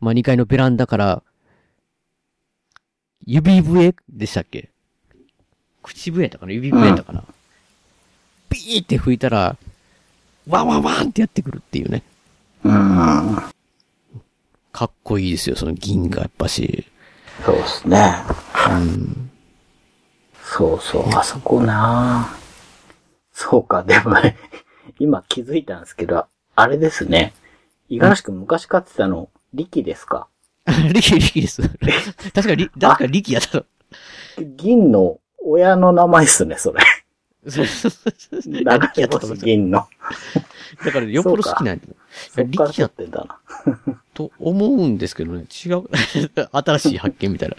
[0.00, 1.22] まあ2階のベランダから、
[3.26, 4.70] 指笛でしたっけ？
[5.82, 6.52] 口笛やったかな？
[6.52, 7.24] 指笛やったかな、
[8.48, 9.56] ピーって吹いたら、
[10.48, 12.02] ワンワンワンってやってくるっていうね。
[12.64, 13.36] うん。
[14.72, 16.86] かっこいいですよ、その銀がやっぱし。
[17.44, 18.14] そうですね。
[18.70, 19.30] うん。
[20.42, 22.36] そうそう、あそこな
[23.32, 24.36] そうか、でもね、
[24.98, 27.32] 今気づいたんですけど、あれですね。
[27.88, 30.28] 五十嵐くん昔飼ってたの、力ですか？
[30.66, 31.62] 力、力です。
[32.32, 33.64] 確かに、確か力やったの。
[34.56, 36.80] 銀の親の名前っすね、それ。
[37.48, 39.88] そうそうそう銀の。
[40.84, 41.84] だから、よっぽど好きなんだ。
[42.44, 43.40] 力や取ってんだな。
[44.14, 45.84] と思うんですけどね、違う。
[46.52, 47.56] 新しい発見みたいな。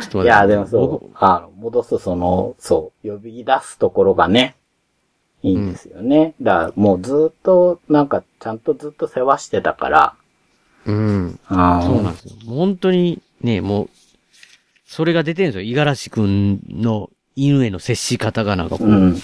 [0.00, 4.54] ちょっと待っていや、でもそ僕う、あの、戻すその、そう、呼び出すところがね、
[5.42, 6.34] いいんですよね。
[6.40, 10.14] だから、もうずっと、なんか、ちゃんとずっと世話してたから、
[10.88, 11.40] うん。
[11.48, 12.32] あそうなんですよ。
[12.46, 13.90] 本当にね、もう、
[14.86, 15.68] それが出てるんですよ。
[15.68, 19.14] 五十嵐くんの犬への接し方がなんかこう、うん、うん。
[19.18, 19.22] こ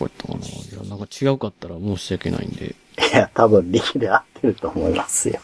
[0.00, 0.38] うやったかな。
[0.38, 2.66] いや、なんか違うかったら申し訳ないんで。
[2.66, 2.74] い
[3.14, 5.40] や、多分力で合ってると思いますよ。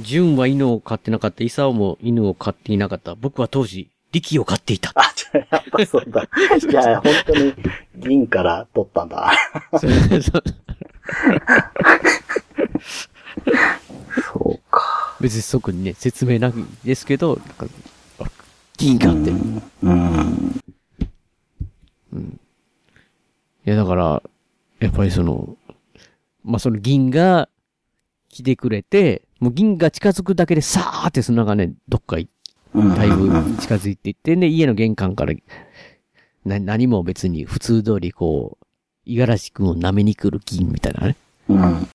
[0.00, 1.42] 純は犬を飼ってなかった。
[1.42, 3.14] イサオも犬を飼っていなかった。
[3.14, 3.88] 僕は当時、
[4.20, 4.92] 力を飼っていた。
[4.94, 6.22] あ、じゃあやっぱそうだ。
[6.70, 7.54] いや、本当に
[7.96, 9.32] 銀から取ったんだ。
[9.72, 10.22] そうそう
[14.22, 15.16] そうか。
[15.20, 17.66] 別に即にね、説明なくですけど、なんか、
[18.20, 18.24] あ
[18.76, 19.30] 銀があって。
[19.82, 20.60] うん。
[23.66, 24.22] いや、だから、
[24.80, 25.56] やっぱりその、
[26.44, 27.48] まあ、その銀が
[28.28, 32.28] 来てくれて、もう銀が近づくだけでさーって砂がね、どっかいうん
[32.76, 35.32] だいぶ近づいていって、で、家の玄関から、
[36.44, 38.66] な、何も別に普通通りこう、
[39.06, 41.16] 五十嵐くんを舐めに来る銀みたいなね。
[41.48, 41.88] うん。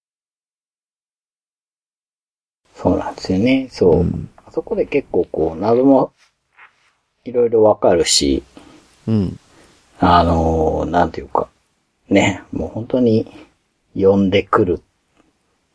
[2.74, 3.68] そうなんですよね。
[3.72, 4.00] そう。
[4.00, 4.30] うん。
[4.38, 6.14] あそこで結構こう、謎も、
[7.26, 8.42] いろいろわかるし、
[9.08, 9.40] うん。
[10.00, 11.48] あのーなんていうか、
[12.10, 13.32] ね、もう本当に、
[13.94, 14.82] 呼んでくる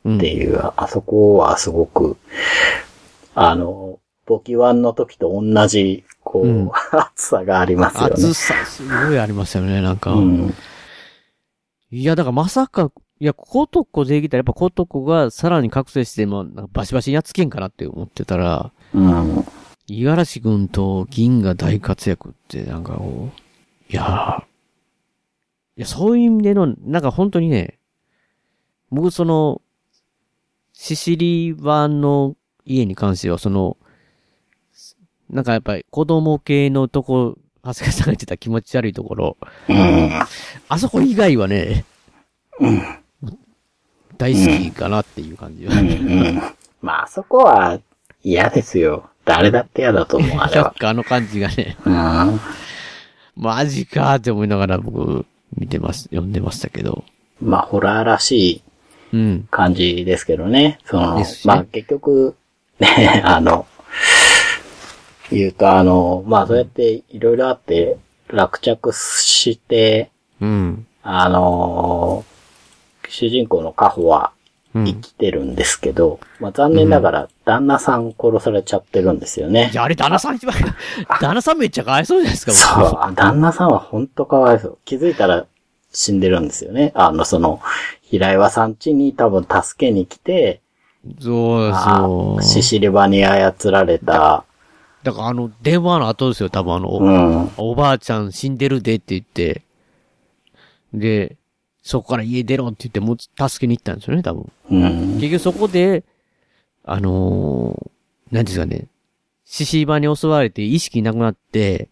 [0.05, 0.17] うん。
[0.17, 2.17] っていう、あそこはすごく、
[3.37, 8.15] あの、ボキワンの時と同じ、こう、うん熱さがありますよね。
[8.17, 10.13] 熱さ、すごいありますよね、なんか。
[10.13, 10.55] うん。
[11.91, 19.45] いや、だからまさか、いや、コートコできたらやっぱコートコがさらに覚醒して、もなんかバシバシにやっつけんかなって思ってたら、うん。
[19.89, 24.43] 五十嵐君と銀が大活躍って、なんかこう、いやー
[25.77, 27.79] いや、そういう意味での、なんか本当にね、
[28.91, 29.63] 僕その、
[30.73, 32.35] シシリ版の
[32.65, 33.77] 家に関しては、その、
[35.31, 39.37] なんかやっぱり子供系のとこ、長谷川さんが言ってた気持ち悪いところ、
[39.69, 40.11] うん。
[40.69, 41.85] あそこ以外はね、
[42.61, 42.83] うん。
[44.19, 45.79] 大好きかなっていう感じは。
[45.79, 45.89] うん。
[45.89, 46.43] うん。
[46.81, 47.81] まあ、あそこは
[48.23, 49.11] 嫌ですよ。
[49.25, 50.71] 誰だって嫌だと思う、あれなんは。
[50.79, 52.41] かあの感じがね、うん。
[53.35, 57.05] マジかーって思いながら僕、見てます、読んでましたけど。
[57.41, 58.63] まあ、ホラーらしい
[59.13, 59.49] うん。
[59.51, 60.79] 感じですけどね。
[60.85, 62.37] その、ですしねまあ結局、
[62.79, 63.67] ね、あの、
[65.31, 70.11] 言うとあの、まあそうやっていろいろあって落着して、
[70.41, 70.87] うん。
[71.03, 72.25] あの、
[73.09, 74.33] 主人公のカホは
[74.75, 74.85] うん。
[74.85, 79.75] 生きてるんですけど、まあ残念ながら旦那さん殺されちゃってるんですよねい。
[79.75, 80.55] や、あれ、旦那さん一番、
[81.21, 84.79] 旦那さんめっちゃかわいそうじゃないですか、そう、あ旦那さんは本当かわいそう。
[84.85, 85.47] 気づいたら
[85.93, 86.93] 死んでるんですよね。
[86.95, 87.61] あの、その、
[88.03, 90.61] 平岩さん家に多分助けに来て、
[91.21, 92.43] そうあそう。
[92.43, 94.45] シシリバに操られた、
[95.07, 99.63] だからあの、電話の後ですよ、多分あの、うん、おばあちゃん死んでるでって言って、
[100.93, 101.37] で、
[101.81, 103.17] そこから家出ろって言って、もう
[103.49, 104.51] 助けに行ったんですよね、多分。
[104.69, 106.03] うん、結局そこで、
[106.83, 108.89] あのー、何ですかね、
[109.45, 111.89] 獅子場に襲われて意識なくなって、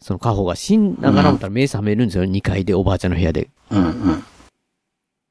[0.00, 3.48] その家宝が死んだから思ったら目覚めるんですよ、2階でおばあちゃんの部屋で。
[3.70, 3.84] うん、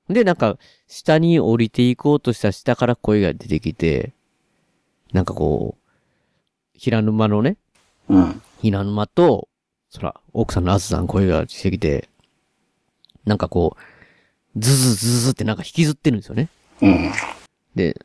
[0.07, 4.13] うん、で、なんか、下に降りていこうとした下から声が出てきて、
[5.11, 5.84] なんかこう、
[6.77, 7.57] 平沼のね、
[8.09, 9.47] うん、平沼と、
[9.89, 12.09] そら、奥さんのあずさん声がしてきて、
[13.25, 16.49] なんかこう、ズズズズってなんか引きずってるんですよね。
[16.81, 17.11] うん、
[17.75, 17.99] で、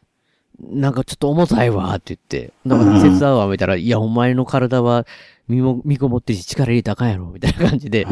[0.61, 5.06] なんかちょっと重たいわって言って、だから手伝うわ見たら、いや、お前の体は
[5.48, 8.06] 身も、身ごもってるし力入れたかんやろ、みたいな感じで、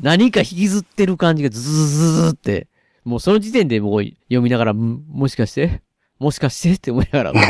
[0.00, 2.66] 何か引きずってる感じがズズズズズって、
[3.04, 5.82] もうその時点でもう読みながら、んもしかして
[6.18, 7.40] もしかしてって思いながら。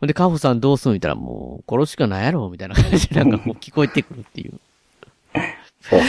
[0.00, 4.52] ほんで、カホさんどうすんみたいな、もう殺すしかないやろみたいな感じでなんかもう聞こえてくるっていう。
[5.80, 6.00] そう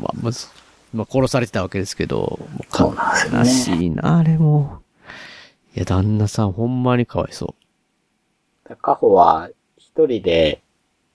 [0.00, 0.46] まあ、まず、
[0.94, 4.80] まあ殺されてたわけですけど、もうそうなんですよね悲しいな、あれも。
[5.76, 7.54] いや、旦那さんほんまにかわいそ
[8.80, 10.62] カホは一人で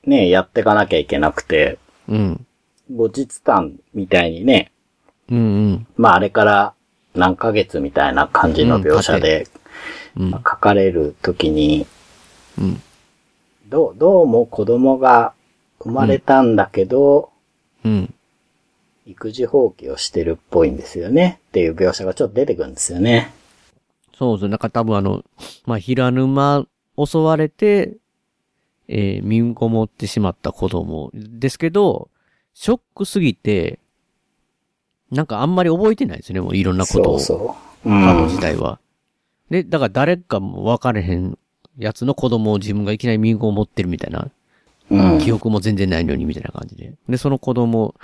[0.05, 2.13] ね、やっていかなきゃいけなくて、う。
[2.13, 2.45] うん。
[2.93, 4.71] 後日談みたいにね、
[5.29, 5.41] うんう
[5.71, 5.87] ん。
[5.97, 6.73] まああれから
[7.15, 9.47] 何ヶ月みたいな感じの描写で
[10.17, 11.87] うんまあ書かれるときに、
[12.57, 12.81] うん。
[13.67, 15.33] どう、どうも子供が
[15.79, 17.31] 生まれたんだけど、
[17.83, 18.13] うん。
[19.05, 21.39] 育児放棄をしてるっぽいんですよね。
[21.49, 23.31] っていう描写がちょっと出てくるんですよね。
[24.17, 24.49] そうそう。
[24.49, 25.23] なんか多分あの、
[25.65, 26.65] まあ、平沼
[26.97, 27.97] 襲われて、
[28.87, 32.09] えー、身ごもってしまった子供ですけど、
[32.53, 33.79] ショックすぎて、
[35.11, 37.19] なんかあんまり覚えてないですね、もういろんなことを。
[37.19, 37.89] そうそう。
[37.89, 38.27] う過去ん。
[38.27, 38.79] 自体は。
[39.49, 41.37] で、だから誰かも分かれへん
[41.77, 44.29] やつの子供を自分がいきなり身ごもってるみたいな、
[44.89, 45.19] うん。
[45.19, 46.93] 記憶も全然ないのにみたいな感じで。
[47.09, 47.95] で、その子供、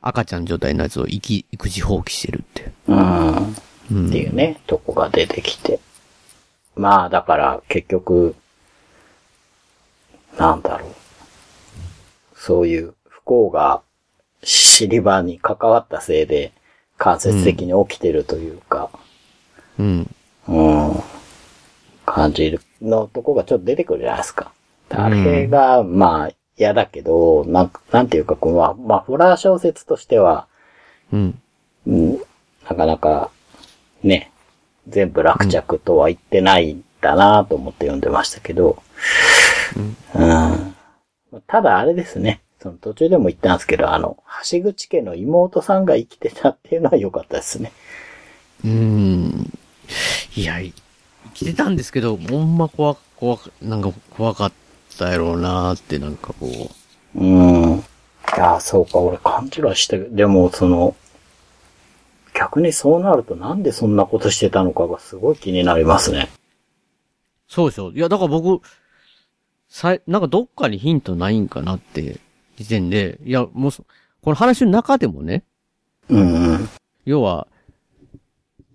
[0.00, 2.72] 赤ちゃん状態のやつを生き、育児放棄してるって。
[2.88, 3.56] うん。
[3.90, 4.08] うん。
[4.08, 5.78] っていうね、とこが出てきて。
[6.74, 8.34] まあ、だから、結局、
[10.38, 10.90] なんだろう。
[12.34, 13.82] そういう不幸が、
[14.42, 16.52] シリバに関わったせいで、
[16.96, 18.90] 間接的に起きてるというか、
[19.78, 20.14] うん。
[20.48, 21.02] うん、
[22.06, 24.52] 感じるのとこがちょっと出てくるじゃないですか。
[24.90, 30.46] あれが、まあ、嫌だけど、なんなんていうか、この、まあ、ホラー小説としては、
[31.12, 31.40] うん。
[31.86, 32.18] うん、
[32.68, 33.30] なかなか、
[34.02, 34.30] ね、
[34.88, 38.82] 全部落着とは言ってないんだなと思って読んでましたけど、
[40.14, 40.74] うん。
[41.46, 47.72] ただあれですね、その途中でも言ったんですけど、あの、橋口家の妹さんが生きてたっていうのは良かったですね。
[48.64, 49.58] うーん。
[50.36, 50.60] いや、
[51.40, 54.52] 生きてたんですけど、ほんま怖、怖か、なんか怖かっ
[54.98, 56.70] たやろうなーって、なんかこ
[57.14, 57.18] う。
[57.18, 57.78] うん。
[57.78, 57.82] い
[58.36, 60.14] や、そうか、俺勘違いしてる。
[60.14, 60.94] でも、その、
[62.34, 66.28] 逆にそうなるとなんでそんなことしてたのかがすごい気になりますね。
[67.48, 67.90] そうでしょ。
[67.90, 68.62] いや、だから僕、
[69.70, 72.20] さい、なんかどっかにヒントないんかなって、
[72.56, 73.86] 時点で、いや、もうそ、
[74.20, 75.44] この話の中でもね、
[76.10, 76.68] うんうん。
[77.06, 77.46] 要は、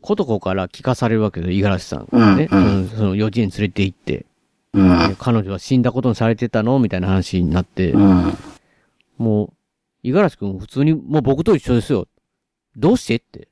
[0.05, 4.25] ことこから聞かされるわけで、五十嵐さんがね、うんうんうんその幼稚園連れて行って、
[4.73, 5.15] うん。
[5.17, 8.37] 彼女は死んだことにされてたのみたいな話になって、うん。
[9.17, 9.49] もう、
[10.03, 12.07] 五十嵐くん普通に、もう僕と一緒ですよ。
[12.75, 13.47] どうしてって。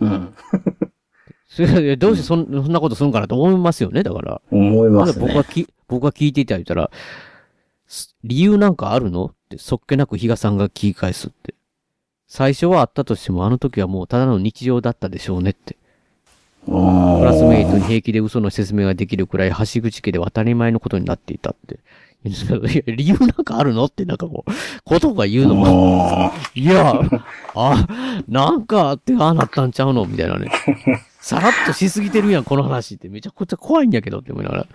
[0.00, 0.34] うん。
[1.48, 4.40] それでどうしてそんそんなことするんかなと思いますよね、だから。
[4.50, 5.44] 思いますね僕は。
[5.44, 6.90] き、僕が聞いていた言ったら、
[7.86, 9.26] す理由なんかあるの？
[9.26, 11.54] って、そっけなく比嘉さんが聞き返すって。
[12.28, 15.76] 最初はあったとしても、あの時はもうただの日常だったでしょうねって。
[16.64, 21.78] ククラスメイトに平気で嘘の説明ができるくらい、橋口家では当たり前のことになっていたって。
[22.86, 24.50] 理由なんかあるのって、なんかこう、
[24.84, 27.00] ことが言うのも、いや、
[27.54, 27.86] あ、
[28.28, 30.50] なんかあってああなったんちゃうのみたいなね。
[31.20, 33.08] さらっとしすぎてるやん、この話って。
[33.08, 34.66] めちゃくちゃ怖いんやけどって思いながら。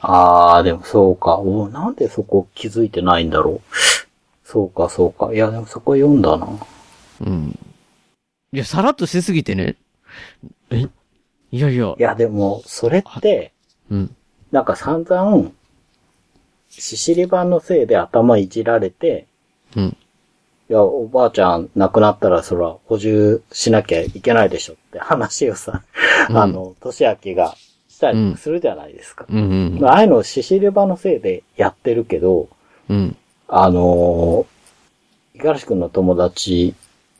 [0.00, 1.36] ああ、でもそうか。
[1.36, 4.07] おなんでそこ気づいてないんだろう。
[4.50, 5.34] そうか、そうか。
[5.34, 6.48] いや、でもそこ読んだな。
[7.20, 7.58] うん。
[8.50, 9.76] いや、さらっとしすぎてね。
[10.70, 10.86] え？
[11.52, 11.94] いやいや。
[11.98, 13.52] いや、でも、それって、
[13.90, 14.16] うん。
[14.50, 15.50] なんか散々、
[16.70, 19.26] シシリ版のせいで頭いじられて、
[19.76, 19.84] うん。
[20.70, 25.82] いや、おばあちゃん亡くなったらそら補充しなきゃいけないでしょって話をさ、
[26.30, 27.54] うんあの、年明けが
[27.86, 29.26] したりするじゃないですか。
[29.28, 29.40] うんう
[29.76, 29.78] ん。
[29.78, 32.48] まあああいうのをシシリ版のせいでやってるけど、
[32.88, 33.14] うん。
[33.48, 36.74] あのー、五十嵐くんの友達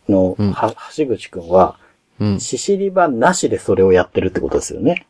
[0.08, 1.76] の、うんは、橋口くんは、
[2.20, 2.40] うん。
[2.40, 5.06] シシリ版なしでそれをやってるってことですよね。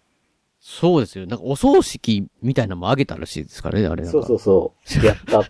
[0.60, 1.26] そうですよ。
[1.26, 5.04] なんかお葬式みたいなのもあげたらしいですからね、あれそうそうそう。
[5.06, 5.42] やった。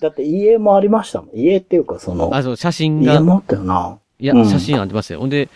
[0.00, 1.36] だって家もありましたもん。
[1.36, 3.14] 家っていうかその、あ、そう、写真が。
[3.14, 3.98] 家もあったよな。
[4.18, 5.20] いや、うん写真ありますよ。
[5.20, 5.48] ほんで、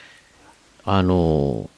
[0.85, 1.69] あのー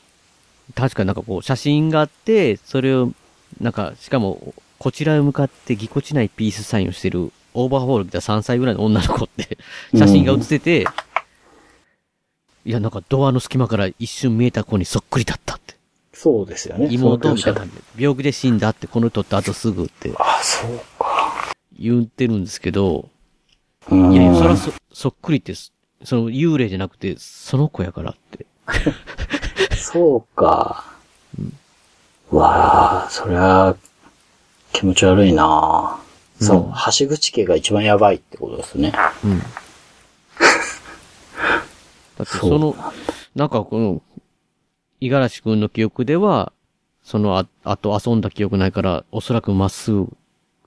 [0.74, 3.12] 確かになんかこう、写真があって、それを、
[3.60, 9.58] なんか、しかも、こちらへ向かってぎこちないピースサインをしてる、オーバーホール着た3歳ぐらいの女の子って、
[9.94, 10.86] 写真が写ってて、
[12.64, 15.76] いや、なんかドアの隙間から一瞬見えた子にそっくりだったって。
[16.14, 16.88] そうですよね。
[16.90, 17.66] 妹みたいな。
[17.94, 21.52] 病気で死んだって、この人ってあとすぐってあ、そうか。
[21.78, 23.10] 言ってるんですけど、
[23.90, 25.72] うんいやいや、そらそ、そっくりって、そ
[26.04, 28.46] その幽霊じゃなくて、その子やからって。
[29.76, 30.86] そうか。
[32.30, 33.76] わあ、そりゃ、
[34.72, 35.98] 気持ち悪いな、
[36.40, 38.92] そう、橋口家が一番やばいってことですね。
[39.24, 39.38] うん。
[39.40, 39.46] だっ
[42.18, 42.74] てその、
[43.34, 44.02] なんかこの、
[45.00, 46.52] 五十嵐くんの記憶では、
[47.02, 50.08] そのあ、あと遊んだ記憶ないから、おそらくまっすぐ、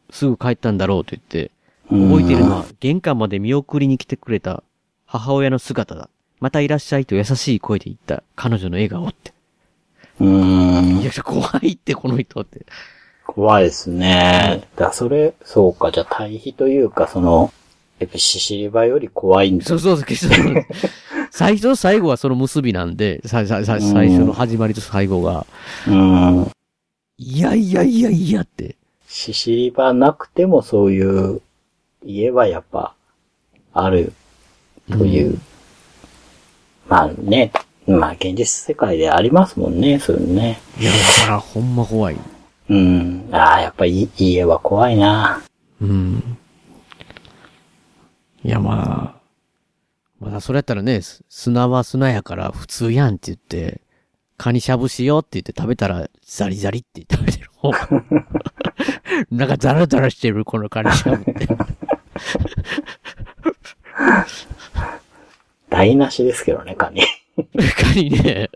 [0.09, 1.51] すぐ帰ったんだろうと言って、
[1.89, 4.63] 覚えているのは、玄関まで見送りに来てくれた
[5.05, 6.09] 母親の姿だ。
[6.39, 9.33] またいらっしゃいと優しい声で言った彼女の笑顔って。
[10.19, 11.05] うーんい。
[11.05, 12.65] や、怖いって、この人って。
[13.25, 14.67] 怖いですね。
[14.75, 17.51] だそれ、そうか、じゃあ対比というか、その、
[17.99, 19.65] やっぱシシリバより怖いんだ。
[19.65, 20.05] そうそうそう、
[21.31, 25.45] 最初と最後はその結びなんで、さささ最初の始まりと最後が、
[25.87, 26.51] うん。
[27.17, 28.75] いやいやいやいやって。
[29.07, 31.41] シシリバなくてもそういう
[32.03, 32.93] 家はやっぱ
[33.73, 34.11] ある
[34.91, 35.39] という。
[36.89, 37.51] まあね、
[37.87, 40.59] まあ現実世界でありますもんね、そういうのね。
[40.79, 42.17] いや、だからほんま怖い。
[42.69, 43.29] うん。
[43.31, 45.41] ああ、やっぱい家は怖いな。
[45.81, 46.37] うん。
[48.43, 49.21] いや、まあ、
[50.19, 53.81] まだそれやったらね、す砂は砂やから普通やんって言って、
[54.37, 57.89] カニしゃぶしようって言って食べたら、ザリザリって食べてる方が。
[59.31, 61.47] なんかザラザラしてる、このカニしゃぶって。
[65.69, 67.01] 台無しですけどね、カニ。
[67.75, 68.49] カニね。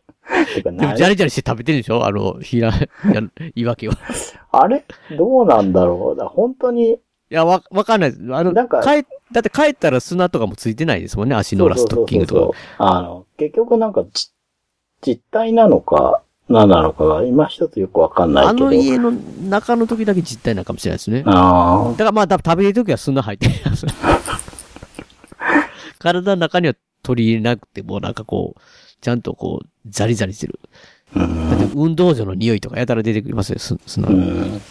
[0.63, 2.05] でもジャリジャリして食べてるでしょ？
[2.05, 2.71] あの、ひら、
[3.13, 3.21] や、
[3.55, 3.95] いわけは。
[4.51, 4.85] あれ？
[5.17, 6.19] どうなんだろう？
[6.19, 6.97] だ本当に、い
[7.29, 8.23] や、わ、わかんないです。
[8.33, 11.35] あの、なんか帰、だって帰ったら砂とかもついてないですもんね？
[11.35, 12.57] 足の裏ストッキングとか。
[12.77, 14.27] あの、結局なんかじ、
[15.01, 18.65] 実体なのか、何なのかが今一つよくわかんないあけど。
[18.67, 21.23] の家の中の時だけ実体なのかもしれないですね。
[21.25, 23.85] あだからまあ、食べる時は砂入ってるやつ。
[25.99, 26.73] 体の中には
[27.03, 28.61] 取り入れなくても、なんかこう、
[29.07, 30.59] ちゃんとこう、ザリザリしてる。
[31.15, 34.09] だって運動場の匂いとかやたら出てきますよ、す砂。
[34.09, 34.61] うん。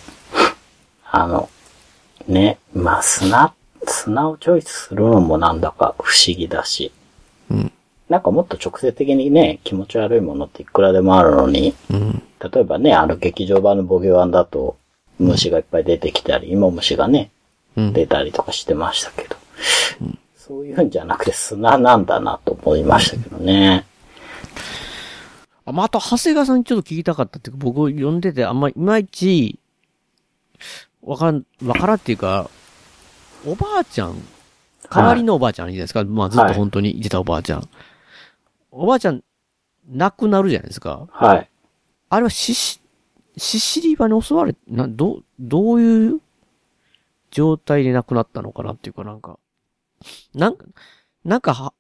[1.10, 1.48] あの、
[2.28, 3.54] ね、まあ砂、
[3.86, 6.92] 砂をチョイスするのもなんだか不思議だし。
[7.50, 7.72] うん。
[8.10, 12.22] なんかもっと直接的にね、気持ち悪いものっていくらでもあるのに、うん。
[12.38, 14.76] 例えばね、あの劇場版のボゲワンだと、
[15.18, 17.30] 虫がいっぱい出てきたり、芋虫がね、
[17.74, 17.92] うん。
[17.94, 19.36] 出たりとかしてましたけど、
[20.36, 23.86] そういうんじゃなくて砂なんだなと思いましたけどね。
[25.66, 29.58] あ、まあ、あと、長谷川さんにちょっと聞きたかったっていうか、僕読んでてあんまいまいち、
[31.02, 32.48] わからん、わからんっていうか、
[33.44, 34.16] おばあちゃん、
[34.90, 36.04] 代わりのおばあちゃんいるじゃないですか？
[36.04, 37.68] まあずっと本当にいてたおばあちゃん。
[38.70, 39.22] おばあちゃん、
[39.88, 41.08] 亡くなるじゃないですか。
[41.10, 41.50] はい。
[42.08, 42.80] あれはしし、
[43.36, 46.20] シシリバに襲われ、な、どう、どういう
[47.30, 49.38] 状態で亡くなったのかなっていうかなんか、
[50.34, 50.64] なんか、
[51.24, 51.72] なんかは、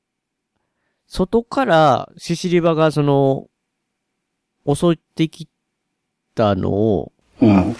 [1.06, 3.48] 外からシシリバがその、
[4.66, 5.48] 襲ってき
[6.34, 7.76] たのを、うん。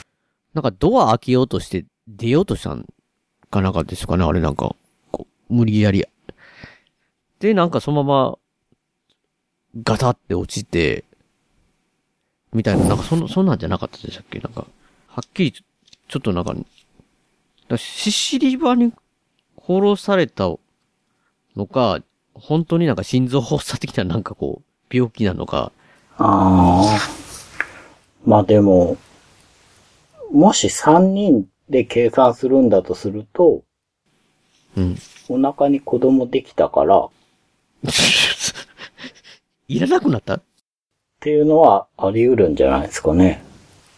[0.54, 2.86] なんかドア開けようとして出ようとしたん
[3.50, 4.74] かなんかですかね、あれなんか、
[5.48, 6.04] 無理やり。
[7.38, 8.38] で、なんかそのまま、
[9.82, 11.04] ガタって落ちて、
[12.52, 14.38] みたいな、なんかそんそんなんじゃなかったでしたっけ？
[14.38, 14.66] なんか、
[15.08, 16.54] はっきりちょ、っとなんか、
[17.68, 18.94] だシシリバに
[19.66, 20.44] 殺された
[21.56, 22.00] のか、
[22.32, 25.72] 本当になんか心臓発作的ななんかこう、病気なのか、
[26.18, 26.98] ああ。
[28.24, 28.96] まあでも、
[30.32, 33.62] もし3人で計算するんだとすると、
[34.76, 34.96] うん。
[35.28, 37.10] お腹に子供できたから、っ
[39.68, 40.40] いらなくなった？
[41.20, 43.42] ていうのはあり得るんじゃないですかね。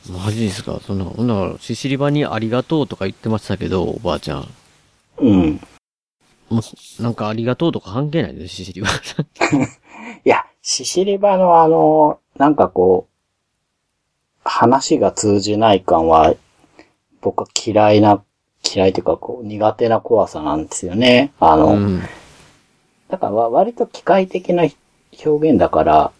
[0.09, 0.81] マジですか？
[0.85, 4.49] そんな、ほんなら、シシリバにありがとうとか言ってましたけど、おばあちゃん。
[5.19, 5.61] うん。
[6.49, 8.89] もう、なんかありがとうとか関係ないです、シシリバ。
[10.25, 13.19] いや、シシリバのあの、なんかこう、
[14.45, 16.35] 話が通じない感は、
[17.21, 18.23] 僕は嫌いな、
[18.63, 21.33] 嫌いというかこう、苦手な怖さなんですよね。
[21.41, 22.03] あの、うん。
[23.09, 24.65] だからわ割と機械的な
[25.25, 26.13] 表現だから、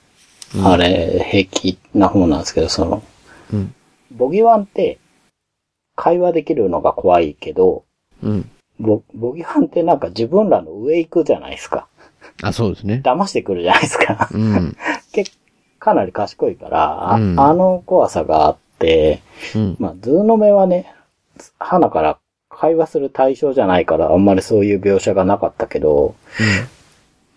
[0.65, 3.03] あれ、平気な方なんですけど、その、
[3.53, 3.75] うん。
[4.11, 4.99] ボギワンって、
[5.95, 7.85] 会話できるのが怖いけど、
[8.23, 8.51] うん。
[8.81, 11.89] ぼ、ボギワンってなんか自分らの上行くじゃないですか。
[12.43, 13.01] あ、そうですね。
[13.05, 14.29] 騙してくるじゃないですか。
[14.33, 14.77] うん。
[15.13, 15.33] 結
[15.79, 19.21] かなり賢いから、あ,、うんあの怖さがあって、
[19.55, 19.77] うん。
[19.79, 20.93] まあ、ズーの目はね、
[21.59, 22.19] はなから
[22.51, 26.15] 会話する対象じゃないから、あんまりそういう描写がなかったけど、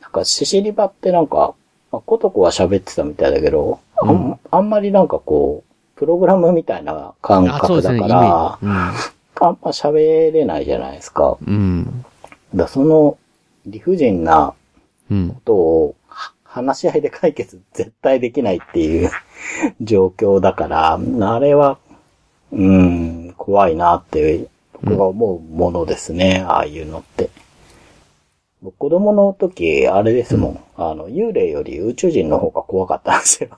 [0.01, 1.53] なんか、シシリバってなんか、
[1.91, 7.45] まあ、コトコは喋ってたみたいだけど、あんあんまりなんかこう、プログラムみたいな感。
[7.47, 11.37] 覚だかイメら、ージあんま喋れないじゃないですか。
[11.45, 11.53] うん。
[11.53, 12.57] うん。
[12.57, 13.17] だその
[13.65, 14.53] 理不尽なうん。
[15.33, 19.09] ことをは話し合いで解決絶対できないっていう
[19.81, 20.99] 状況だから、
[21.33, 21.77] あれは、
[22.51, 27.29] うん、怖いなって僕が思うものですね、ああいうのって。
[28.61, 33.49] 僕子供の時、あれですもん、あの、幽霊より宇宙人の方が怖かったんですよ。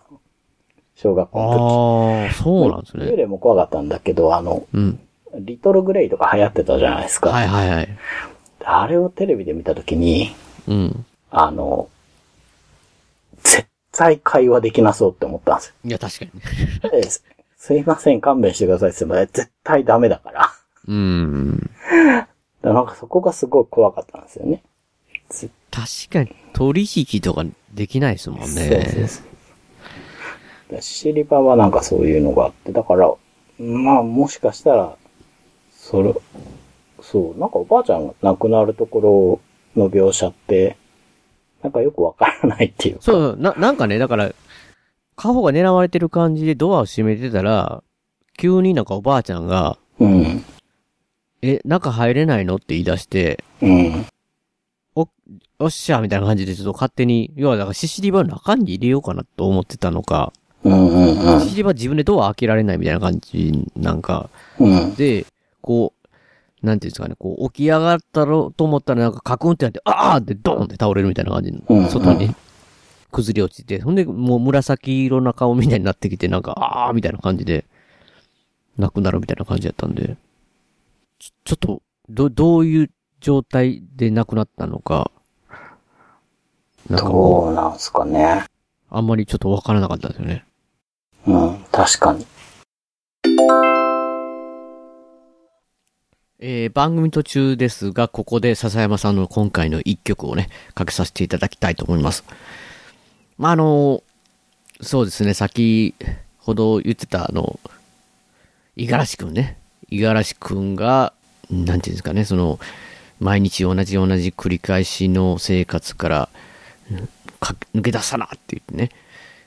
[0.96, 3.00] 小学校のああ、そうなんです時。
[3.00, 3.18] 幽ね。
[3.18, 5.00] 霊も怖かったんだけど、あの、うん。
[5.36, 7.32] リトルグレイとか流行ってたじゃないですか。
[7.32, 7.90] はいはいはい。
[8.64, 10.30] あれをテレビで見た時に、
[10.68, 11.06] うん。
[11.36, 11.90] あの、
[13.42, 15.74] 絶対会話できなそうって思ったんですよ。
[15.84, 17.24] いや、確かにす
[17.58, 20.54] すいません、勘弁してくださいって言っても絶対ダメだから。
[20.88, 21.72] うん。
[22.62, 24.62] らなんかそこがすごい怖かったんですよね。
[25.72, 29.10] 確かに、取引とかできないですもんね。
[30.70, 30.82] そう。
[30.82, 33.12] シシリバはなんかそういうのがあって、だから、
[33.58, 34.96] まあもしかしたら、
[35.72, 36.14] それ、
[37.02, 39.42] そう、なんかおばあちゃんが亡くなるとこ
[39.76, 40.78] ろの描写って、
[41.64, 43.02] なんかよくわからないっていうか。
[43.02, 44.32] そう、な、なんかね、だから、
[45.16, 47.84] カホが狙われてる感じでドアを閉めてたら、
[48.38, 50.44] 急になんかおばあちゃんが、うん。
[51.42, 54.06] え、中入れないのって言い出して、うん。
[54.96, 55.08] お、
[55.60, 60.34] おっしゃ、みたいな感じでちょっと勝手に、要はだからシシリバの中に入れようかなと思ってたのか、
[60.64, 64.84] うんうんシシリバ自分でドア開けられないみたいな感じなんか、うん。
[64.84, 64.96] うん。
[64.96, 65.26] で、
[65.62, 66.03] こう、
[66.64, 72.34] なんていうんですかね、こう、起き上がったろうと思ったらなんかカクンってなって、あーってドーンって倒れるみたいな感じうんに、外に
[73.12, 77.66] 崩れ落ちて、ほんで、もう紫色な顔みたいになってきて、なんか、あーみたいな感じで、
[78.78, 80.16] 亡くなるみたいな感じだったんで、
[81.20, 82.90] ちょ、ちょっと、ど、どういう
[83.20, 85.12] 状態で亡くなったのか、
[86.90, 88.46] なんかどうなんすかね。
[88.90, 90.46] あんまりちょっとわからなかったですよね。
[91.28, 92.26] うん、確かに。
[96.40, 102.24] えー番組途中ですが、ここで笹山さんの今回の一曲をね、かけさせていただきたいと思います。
[103.38, 104.04] まあ、あの、
[104.82, 105.96] そうですね、先
[106.40, 107.60] ほど言ってた、あの、
[108.76, 109.58] 五十嵐くんね。
[109.90, 111.14] 五十嵐くんが、
[111.50, 112.60] なんていうんですかね、その、
[113.20, 116.30] 毎日同じ同じ繰り返しの生活から、
[117.74, 118.90] 抜け出さなって言ってね、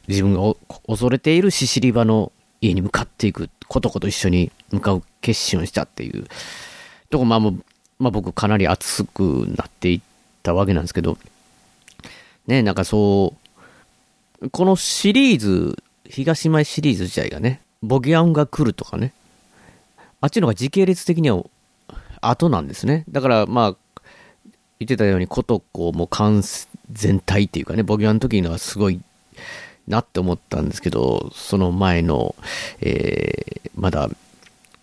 [0.08, 0.54] 自分が
[0.86, 6.26] 恐れているシシリバの家に向かっていく、ことこと一緒に向かう決心をしたっていう
[7.10, 7.64] とこ、まあもう、
[7.98, 10.00] まあ僕かなり熱くなっていっ
[10.42, 11.18] たわけなんですけど、
[12.46, 13.34] ね、なんかそ
[14.40, 19.12] う、このシリーズ、東前シリーズ自体がね、ボギャンが来るとかね、
[20.20, 21.44] あっちの方が時系列的には
[22.20, 23.04] 後なんですね。
[23.08, 23.76] だからまあ、
[24.78, 26.42] 言ってたように、コトコも完
[26.92, 29.00] 全体っていうかね、ボギャンの時のはすごい
[29.88, 32.34] なって思ったんですけど、その前の、
[32.80, 34.10] えー、まだ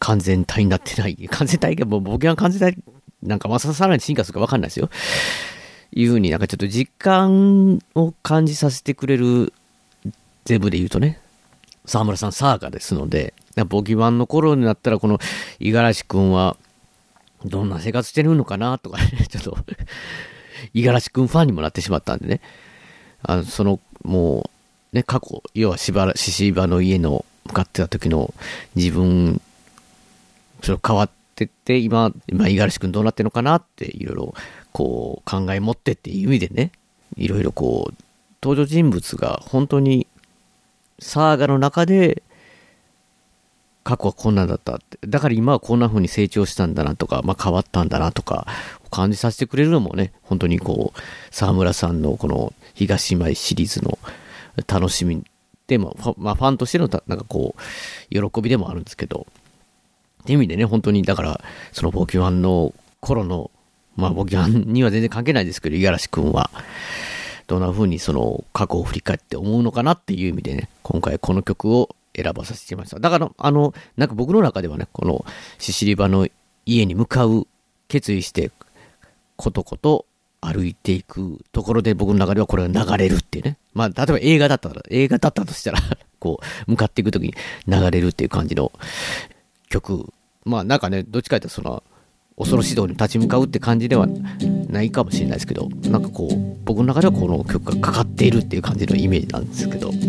[0.03, 2.83] 完全体になってない、完全体がもうボギャン完全体
[3.23, 4.89] なんかまささらに進化するかわかんないですよ。
[5.93, 9.53] いうふうになんかちょっと実感を感じさせてくれる
[10.43, 11.21] 全部で言うとね、
[11.85, 13.33] 沢村さんサーガですので、
[13.69, 15.19] ボギワンの頃になったらこの
[15.61, 16.57] 五十嵐くんは
[17.45, 19.57] どんな生活してるのかなとかね、 ちょっと
[20.73, 22.41] 五十嵐くんファンにもなってしまったんでね、
[23.21, 24.49] あの、その、も
[24.91, 28.33] う、ね、過去、要はしばら、獅子場の家の向かってた時の
[28.75, 29.41] 自分、
[30.63, 34.33] それ変わってって、今、今、五十嵐くんどうなってるのかなって、いろいろ、
[34.71, 36.71] こう、考え持ってっていう意味でね、
[37.17, 37.93] いろいろこう、
[38.41, 40.07] 登場人物が本当に、
[40.99, 42.23] サーガの中で、
[43.83, 44.97] 過去はこんなんだったって。
[45.05, 48.47] だから今はこんな風に成長したんだなとか、まあ変わったんだなとか、
[48.89, 50.99] 感じさせてくれるのもね、本当にこう、
[51.31, 53.99] 沢村さんのこの東舞シリーズの
[54.67, 55.23] 楽しみ
[55.67, 57.55] で、まあ、まあ、ファンとしてのなんかこ
[58.11, 59.27] う、喜びでもあるんですけど、
[60.23, 61.41] っていう意味でね、本当に、だから、
[61.73, 63.51] そのボキュアンの頃の、
[63.97, 66.49] まあ、ボキュアンには全然関係ないですけど、五十嵐くんは、
[67.47, 72.99] どんな風にその過去を振り返って思うのかなっていう意味でね、今回この曲を選ばさせてました。
[72.99, 75.25] だから、あの、なんか僕の中ではね、この
[75.59, 76.27] シシリバの
[76.65, 77.45] 家に向かう
[77.89, 78.51] 決意して、
[79.35, 80.05] ことこと
[80.39, 83.57] 歩いていくところで僕の中ではこれが流れるっていうね。
[83.73, 85.79] まあ、例えば映画だったら、映画だったとしたら
[86.19, 87.33] こう、向かっていくときに
[87.67, 88.71] 流れるっていう感じの
[89.73, 90.13] 曲。
[90.45, 91.83] まあ、なんかね、どっちかというとその、
[92.37, 94.07] 恐ろしいところに立ち向かうって感じでは
[94.69, 99.89] ないかもしれないですけど、なんかこう、僕の中ではこの曲がかかっているっていう感じのイメージなんですけど。
[99.89, 99.99] とい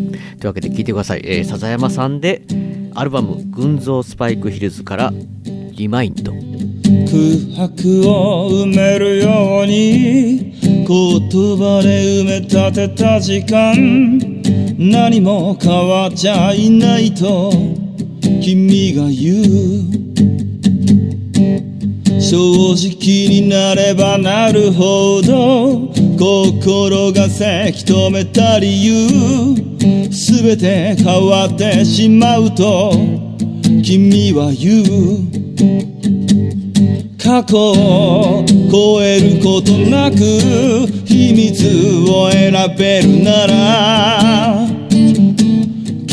[0.43, 1.23] うわけで聴いてください。
[1.25, 2.43] えー、笹山さんで、
[2.95, 5.13] アルバム、群像スパイクヒルズから、
[5.73, 6.33] リマインド。
[6.33, 14.19] 空白を埋めるように言葉で埋め立てた時間
[14.79, 17.84] 何も変わっちゃいないと
[18.41, 20.05] 君が言う。
[22.21, 22.37] 正
[22.73, 29.55] 直になればなるほど心がせき止めた理由。
[30.11, 32.93] 全て変わってしまうと
[33.83, 35.45] 君は言う。
[37.19, 40.17] 過去を超えることなく
[41.07, 44.84] 秘密を選べるなら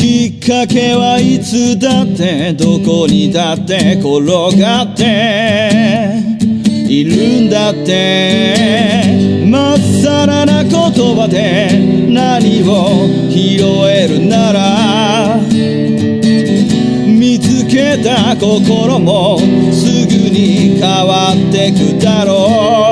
[0.02, 4.26] きっかけはいつだってどこにだって転
[4.60, 6.18] がって
[6.66, 9.46] いるんだって。
[9.48, 11.68] まっさらな言葉で
[12.10, 15.38] 何を拾えるなら。
[17.06, 22.91] 見つけた心もすぐに変わってくだろう。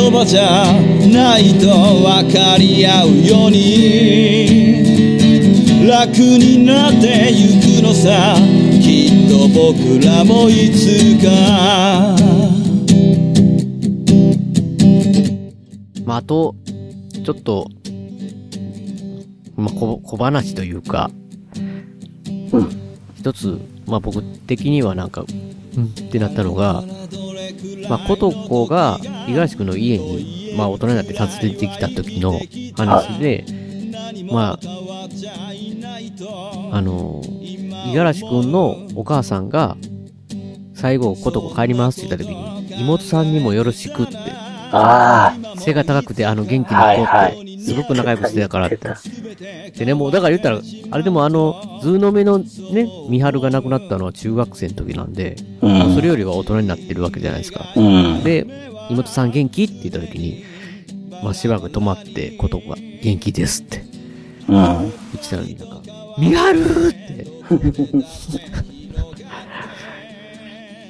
[0.00, 0.72] 言葉じゃ
[1.12, 4.80] ないと分かり合うように。
[5.86, 8.34] 楽になってゆくのさ。
[8.80, 12.16] きっと僕らもいつか。
[16.06, 16.54] まあ、あと、
[17.22, 17.68] ちょっと、
[19.56, 21.10] まあ、小小話というか、
[23.16, 25.26] 一つ、まあ僕的にはなんか、
[25.76, 26.82] うんってなったのが、
[27.90, 32.40] まあ、ことこが五十嵐君の家に、まあ大人になって訪ねてきた時の
[32.76, 33.44] 話で、
[34.30, 34.58] まあ、
[36.70, 39.76] あの、五十嵐君のお母さんが、
[40.72, 44.14] 最後、ことこ帰りますって言った時に、妹さんにもよろしくって、
[44.72, 48.78] あ背が高くて、あの、元気な子って、すごく仲良くしてたからって。
[49.76, 50.60] でね、もう、だから言ったら、
[50.90, 52.46] あれでもあの、ズーの目のね、
[53.08, 57.72] 三春が亡くなったのは中学生の時なんで、うんまあそれよりは大人になってるわけじゃないですか。
[57.76, 58.46] うんで、
[58.90, 60.44] 妹さん元気って言った時に、
[61.22, 63.84] まあ、しばらく止まって、ことが、元気ですって
[64.48, 64.54] うん。
[64.54, 64.92] 言っ
[65.22, 65.82] てたのに、なんか、
[66.18, 67.26] 三春って、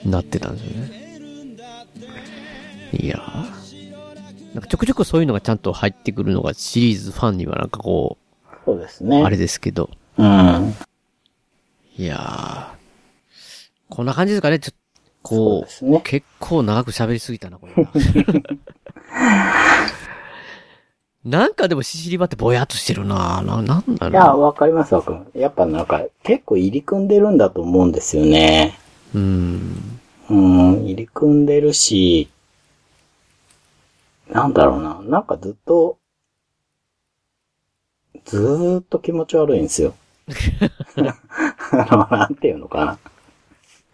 [0.08, 1.00] なってたんですよね。
[2.92, 3.59] いやー
[4.54, 8.18] なんかちょくちょくそういうのがちゃんと入ってくるのがシリーズファンにはなんかこ
[8.64, 9.22] そうですう、ね。
[9.22, 9.90] あれですけど。
[10.18, 10.74] うん。
[11.96, 12.80] いやー
[13.88, 14.78] こんな感じですかねちょっと、
[15.22, 17.74] こう、ね結構長く喋りすぎたな、これ。
[21.22, 24.10] なんかでもシシリバってぼやっとしてるなな、なんだろう。
[24.10, 25.22] いや、わかりますわか。
[25.34, 28.78] やっぱなんか、結構入り組んでるんだと思うんですよね。
[29.14, 30.00] うん。
[30.30, 32.30] うん、入り組んでるし、
[34.32, 35.00] なんだろうな。
[35.02, 35.98] なんかずっと、
[38.24, 39.94] ずーっと気持ち悪いんですよ。
[41.72, 42.98] あの、なんていうのか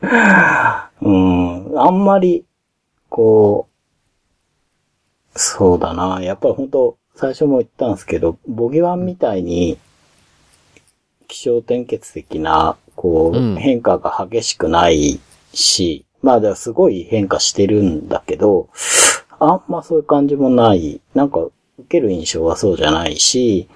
[0.00, 0.90] な。
[1.00, 2.44] うん、あんまり、
[3.08, 3.68] こ
[5.34, 6.20] う、そうだな。
[6.22, 9.78] やっぱり本当最初も言ったんですけど、ボギワンみたいに、
[11.28, 15.18] 気象転結的な、こう、うん変化が激しくない
[15.52, 18.68] し、まあ、すごい変化してるんだけど、
[19.48, 21.00] あんまそういう感じもない。
[21.14, 21.40] なんか、
[21.78, 23.68] 受ける印象はそうじゃないし、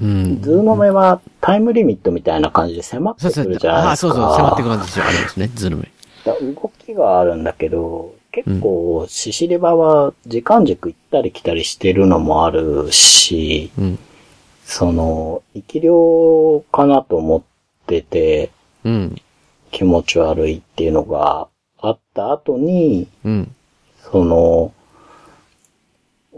[0.00, 0.42] うん。
[0.42, 4.12] ズーの目はタイムリミットみたいな感じで迫ってくるじゃないあですか。
[4.14, 5.90] そうそう、迫ってくる感じありますね、ズーの目。
[6.24, 13.98] だ動きがあるんだけど、結構、シシリバは時間軸行ったり来たりしてるのもあるし、うん。
[14.64, 17.42] その、生き量かなと思っ
[17.86, 18.50] てて、
[18.84, 19.16] うん。
[19.70, 21.48] 気持ち悪いっていうのが
[21.80, 23.54] あった後に、うん。
[24.12, 24.72] その、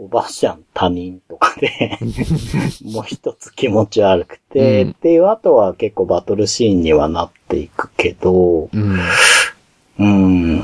[0.01, 1.99] おばあちゃん他人とかで、
[2.89, 8.99] もう一つ気持ち悪くて、うんっていう後は結構バトルシーンにはなっていくけど、うん。
[9.99, 10.61] うん。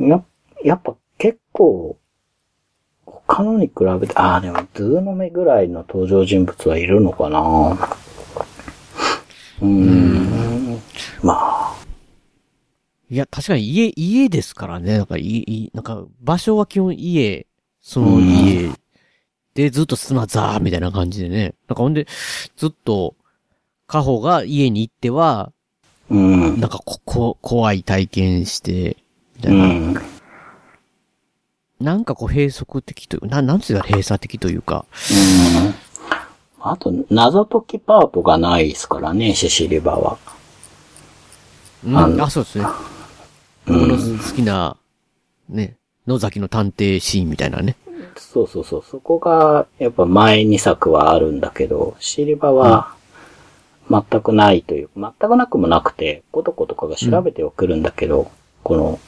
[0.00, 0.20] や、
[0.64, 1.96] やっぱ結構、
[3.06, 7.78] 他のに比べて、ああ、でも、ズーの目ぐらいの登場人物はいるのかな
[9.62, 10.80] うーん。
[11.22, 11.76] まあ、
[13.08, 14.98] いや、確かに家、家ですからね。
[14.98, 17.46] なんか、い、い、なんか、場所は基本家、
[17.80, 18.70] その家
[19.54, 21.54] でずっと砂ザーみたいな感じでね。
[21.68, 22.06] なんかほんで、
[22.56, 23.14] ずっと、
[23.86, 25.52] カホが家に行っては、
[26.08, 26.60] うん。
[26.60, 28.96] なんかこ、こ、怖い体験して、
[29.36, 29.66] みたういな。
[29.66, 29.94] ん。
[31.80, 34.84] なんかこう閉塞的という、な、なんつうか閉鎖的というか。
[35.10, 35.74] うん。
[36.60, 40.18] あと、謎解きパートがないですからね、シシリバは。
[41.84, 42.66] うん、あ、そうですね。
[43.66, 44.76] 僕の好きな、
[45.48, 45.76] ね、
[46.10, 47.76] 野崎の探偵シーンみたいなね。
[48.16, 48.84] そうそうそう。
[48.84, 52.94] そこが、やっぱ前2作はあるんだけど、シリバは、
[53.88, 58.30] 全くないという、全くなくもなくて、コトコとかが調べてはくるんだけど、
[58.62, 59.00] この、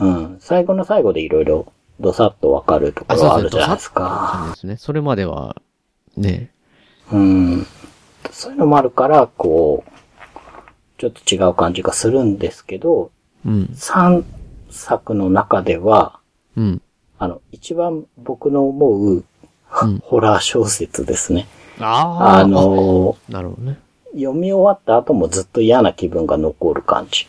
[0.00, 4.30] うん、最後の最後でいろいろ、どさっとわかるところはあるじゃないですか。
[4.32, 4.76] 感じですね。
[4.76, 5.56] それまでは、
[6.16, 6.52] ね。
[7.12, 7.66] うん。
[8.30, 9.90] そういうのもあるから、こう、
[10.98, 13.10] ちょっと違う感じがするんですけど、
[13.44, 13.70] うん。
[13.74, 14.22] 3
[14.70, 16.18] 作の中では、
[16.56, 16.82] うん。
[17.18, 19.24] あの、一番僕の思う、
[20.02, 21.46] ホラー小説ですね。
[21.78, 22.38] ああ。
[22.38, 23.78] あのなるほどね。
[24.12, 27.28] 読み終わった後もずっと嫌な気分が残る感じ。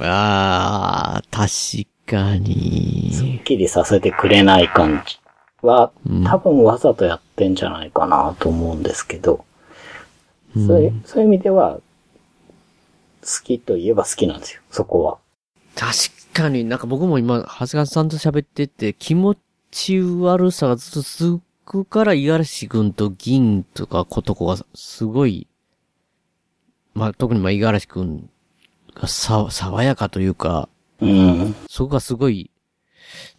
[0.00, 3.10] ああ、確かに。
[3.14, 5.18] すっきりさせてくれない感じ
[5.62, 5.92] は、
[6.26, 9.44] 多分わざとやってんじゃないかなと思うんですけど、
[10.54, 11.78] そういうそういう意味では、
[13.22, 15.18] 好きといえば好きなんですよ、そこは。
[15.76, 15.92] 確
[16.32, 19.36] かになんか僕も今、長谷川さんと喋ってて、気持
[19.70, 25.46] ち悪さがずっと続くから、五十嵐くんと銀とかことこがすごい、
[26.94, 28.28] まあ特にまあ五十嵐くん
[28.94, 30.68] がさ、爽やかというか、
[31.00, 31.54] うん。
[31.68, 32.50] そこがすごい、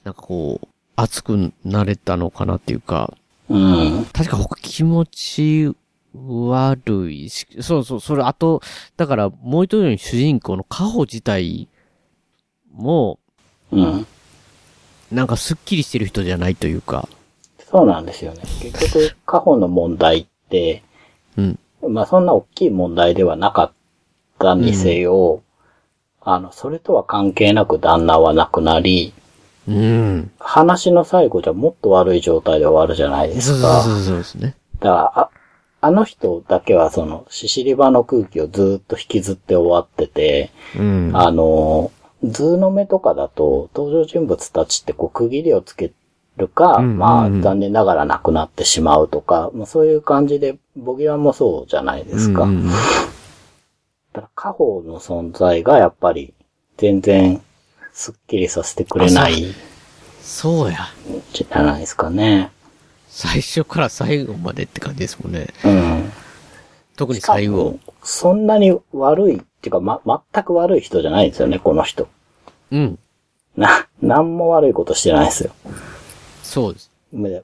[0.03, 3.13] なんかこう、熱くなれたのかなっていうか、
[3.49, 4.05] うん。
[4.11, 5.75] 確か僕気持ち
[6.13, 8.61] 悪いし、そうそう、それあと、
[8.97, 11.69] だからもう一人の主人公のカホ自体
[12.75, 13.19] も、
[13.71, 14.07] うん。
[15.11, 17.07] なんかスッキリしてる人じゃないというか、
[17.71, 18.41] そうなんですよね。
[18.61, 20.83] 結局、過去の問題って、
[21.37, 21.59] うん。
[21.89, 23.71] まあそんな大きい問題ではなかっ
[24.39, 25.41] たにせよ、
[26.21, 29.13] あの、それとは関係なく旦那は亡くなり、
[29.67, 30.31] うん。
[30.39, 33.81] 話の最後じゃもっと悪い状態で終わるじゃないですか。
[33.81, 34.55] そうそうそうですね。
[34.79, 35.29] だから、あ、
[35.81, 41.11] あの人だけはその、シシリバの空気をずーっと引きずって終わってて、うん。
[41.13, 41.91] あの、
[42.31, 45.91] ズーの目とかだと、登場人物たちってこう区切りをつけ
[46.37, 52.43] るか、うんまあうんうん残念ながら亡くなってしまうとか、まあそういう感じで、ボギワンもそうじゃないですか。
[52.43, 52.71] うんうんうん
[54.15, 56.33] だから家宝の存在がやっぱり
[56.77, 57.41] 全然
[57.91, 59.53] スッキリさせてくれないん
[60.21, 60.87] そうや。
[61.33, 62.51] じゃないですかね。
[63.09, 65.47] 最初から最後までって感じですもんね。
[65.65, 66.11] うん。
[66.95, 67.77] 特に最後。
[68.03, 70.01] そんなに悪いっていうか、ま、
[70.33, 72.07] 全く悪い人じゃないんですよね、この人。
[72.71, 72.99] うん。
[73.55, 75.51] な、なんも悪いことしてないですよ。
[76.43, 76.91] そうです。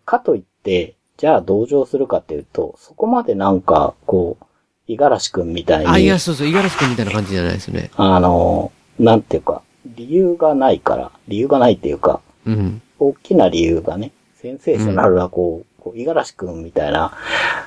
[0.06, 4.46] かといって、じゃあ同情するかっていうと、そこまでなんか、こう、
[4.88, 7.92] 五十嵐くんみたいに、あ、いや、そうそう、五十嵐くんみたいな感じじゃないですね。
[7.96, 12.82] あの、なんていうか、理由がないから、理由がないっていうか、うん。
[13.00, 17.14] 大きな理由がね、センセーショナルな、こう、五十嵐くんみたいな、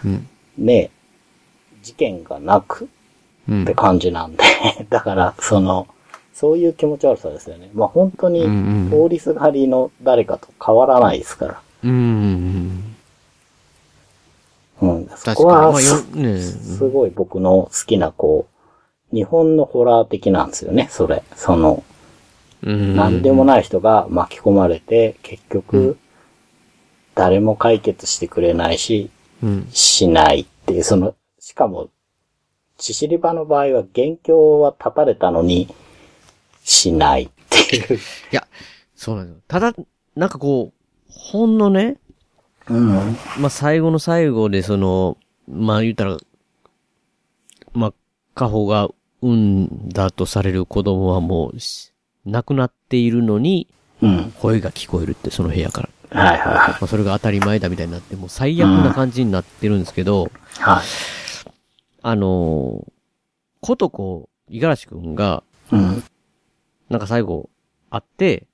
[0.05, 0.29] うん。
[0.59, 0.91] ね、
[1.83, 2.89] 事件がなく
[3.49, 4.45] うんって感じなんで、
[4.91, 5.87] だから、その、
[6.35, 7.71] そういう気持ち悪さですよね。
[7.75, 11.63] まあ本当にうん、通りすがりの誰かと変わらないですから。
[11.85, 12.95] うん。
[14.83, 15.07] うん。
[15.07, 15.37] そ確かに。
[15.37, 18.49] こは、まあ、よす、ねすごい僕の好きな、こ
[19.13, 21.23] う、日本のホラー的なんですよね、それ。
[21.37, 21.85] その、
[22.65, 22.97] うん。
[22.97, 25.97] なんでもない人が巻き込まれて、結局、
[27.15, 29.11] 誰も解決してくれないし、
[29.43, 29.69] うん。
[29.71, 31.91] しないっていう、その、しかも、
[32.77, 35.73] チシリバの場合は、元凶は立たれたのに、
[36.65, 37.97] しないっていう。
[37.97, 38.01] い
[38.33, 38.47] や、
[38.97, 39.43] そうなんですよ。
[39.47, 39.75] ただ、
[40.17, 41.99] なんかこう、ほんのね、
[42.69, 43.17] うん。
[43.39, 46.17] まあ、最後の最後で、その、まあ、言ったら、
[47.75, 47.93] まあ、
[48.35, 48.89] カホが
[49.21, 51.93] 産んだとされる子供はもうし、
[52.25, 53.69] 亡くなっているのに、
[54.01, 54.33] うん。
[54.41, 55.89] 声が聞こえるって、その部屋から。
[56.11, 56.69] はいはいはい。
[56.71, 60.85] まあ、それが当たり前だみたいになって、もう最悪な感じになってるんですけど、はい。
[62.03, 62.93] あのー、
[63.61, 66.05] ことこ、五十嵐くんが、うん。
[66.91, 67.51] なんか最後、
[67.91, 68.47] 会って、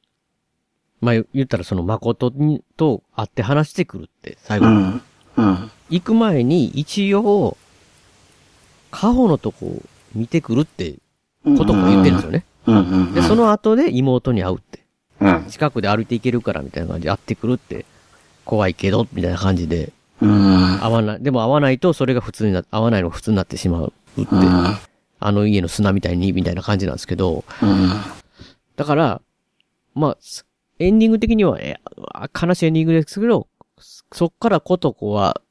[1.00, 4.66] まあ、言ったらその誠に、と会って話してくるって、最後。
[4.66, 5.02] うん。
[5.36, 5.70] うん。
[5.88, 7.56] 行く前に一応、
[8.90, 9.82] カホのとこ
[10.14, 10.96] 見てくるって、
[11.44, 12.44] ことも言ってるんですよね。
[12.66, 13.14] うんうん。
[13.14, 14.80] で、その後で妹に会うって。
[15.20, 15.44] うん。
[15.48, 17.86] 近くで歩いていけるからみたいな感じで会ってくるって、
[18.44, 20.78] 怖いけど、みたいな感じで、うん。
[20.80, 24.76] 会わない、でも会わないとそれが普通にな、会わないのが普通になってしまうって、うん
[25.22, 27.90] あの家の砂みたいに、みたいな感じなんですけど、うん。
[28.80, 29.20] だから、
[29.94, 30.46] まあ、す
[30.78, 31.76] エンディング的には、え、
[32.14, 33.46] あ悲しいエンディングですけど、
[34.10, 35.42] そっからことこは、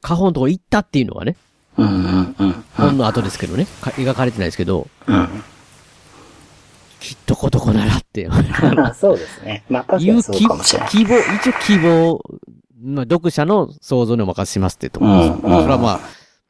[0.00, 1.34] カホのとこ行ったっていうのはね、
[1.76, 2.52] うんうんうん。
[2.76, 5.28] ほんの後ですけどね、か描かれてないですけど、うん。
[7.00, 8.36] きっとことこならって、ま
[8.86, 9.64] あそうですね。
[9.68, 10.88] まあ確かいうにそう希かもしれない。
[10.90, 12.22] 希望、一応希望、
[12.80, 15.26] まあ、読者の想像にお任せしますってところです。
[15.26, 16.00] うんうんそれはまあ、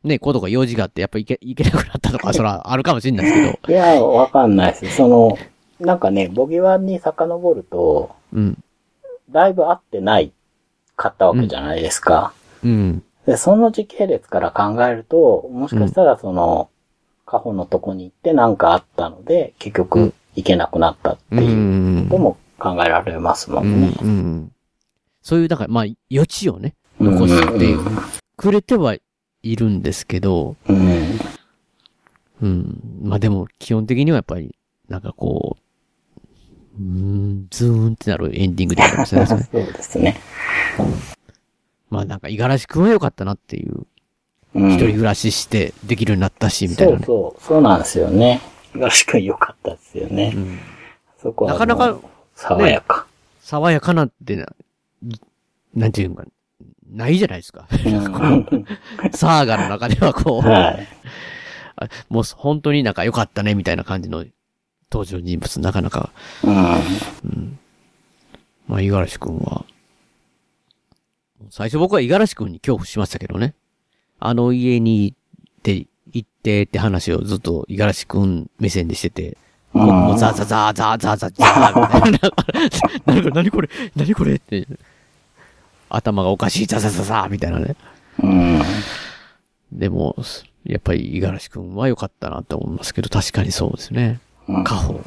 [0.05, 4.97] ね、ことが用事があって、やっぱ行け、行けなくなったとか、それはあるかもしれないですけど、いや、わかんないです。
[4.97, 5.39] その、
[5.81, 8.63] なんかね、ボギワンに遡ると、うん。
[9.31, 10.33] だいぶ合ってない
[10.97, 12.33] かったわけじゃないですか。
[12.65, 13.03] うん。
[13.27, 16.71] で、その時系列から考えると、もしかしたらその、
[17.27, 21.41] カホのとこに行ってなんかあったので、結局行けなくなったってう。
[21.43, 23.95] いうんことも考えられますもうんんね。
[24.01, 24.53] うん。
[25.21, 27.77] そういう、だから、まあ、余地をね、残して
[28.37, 28.97] くれては
[29.43, 31.19] いるんですけど、うん。
[32.41, 32.81] うん。
[33.03, 34.57] まあでも、基本的にはやっぱり、
[34.89, 35.63] なんかこう、
[36.79, 38.89] うーん、ズーンってなるエンディングでね。
[39.07, 40.17] そうですね。
[41.91, 43.87] まあなんか、五十嵐くんは良かったなっていう。
[44.55, 47.03] うん一人暮らししてできるようになったし、みたいそなね。
[47.03, 48.41] うそう、そうなんですよね。
[48.73, 50.35] 東くん良かったですよね。
[51.21, 51.53] そこは。
[51.53, 51.99] なかなか、
[52.35, 53.07] 爽やか。
[53.43, 54.47] 爽やかなってな、
[55.75, 56.25] なんていうのか、
[56.91, 57.67] ないじゃないですか。
[59.13, 60.89] サーガの中ではこう、はい
[61.81, 64.25] あもう本当になんか良かったね、みたいな感じの
[64.91, 66.11] 登場人物、なかなか。
[66.43, 66.55] うん。
[66.55, 66.59] う
[67.29, 67.59] ん。
[68.67, 69.65] まあ、五十嵐くんは、
[71.51, 73.55] 最初僕は五十嵐くんに恐怖しましたけどね。
[74.21, 75.17] あの家に行っ
[75.63, 79.37] て、行ってって話をずっと五十嵐くん目線でしてて、
[79.73, 82.31] 僕もザーザーザーザーザーザーザーみたいな。
[83.07, 84.35] 何これ、何これ、何これ？
[84.35, 84.67] って。
[85.91, 87.77] 頭がおかしい、ザザザザーみたいなね。
[88.23, 88.63] うん。
[89.73, 90.17] でも、
[90.65, 94.21] やっぱり五十嵐くんは良かったなと思いますけど、確かにそうですね。
[94.49, 94.99] うん家宝。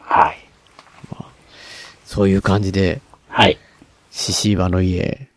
[0.00, 0.38] はい。
[2.04, 3.58] そういう感じで、はい。
[4.10, 5.28] 獅子場の家。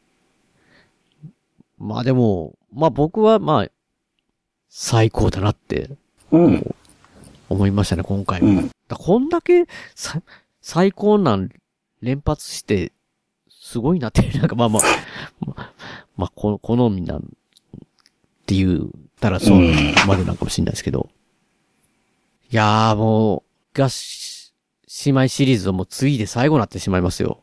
[1.77, 3.67] まあでも、まあ僕はまあ、
[4.69, 5.89] 最高だなって、
[6.31, 6.75] うん。
[7.49, 8.69] 思いましたね、今回も。
[8.87, 9.65] だこんだけ、
[9.95, 10.21] さ、
[10.61, 11.49] 最高なん
[12.01, 12.91] 連発して、
[13.49, 14.83] すごいなって、 なんかまあまあ、
[15.45, 15.73] まあ、
[16.17, 17.21] まあ、こ好みなん、っ
[18.45, 19.59] て言ったらそう
[20.07, 21.09] までなんかもしれないですけど。
[22.51, 23.43] いやーも
[23.73, 24.51] う、がし、
[25.05, 27.39] 姉妹シリーズはもう次で最後になってしまいますよ。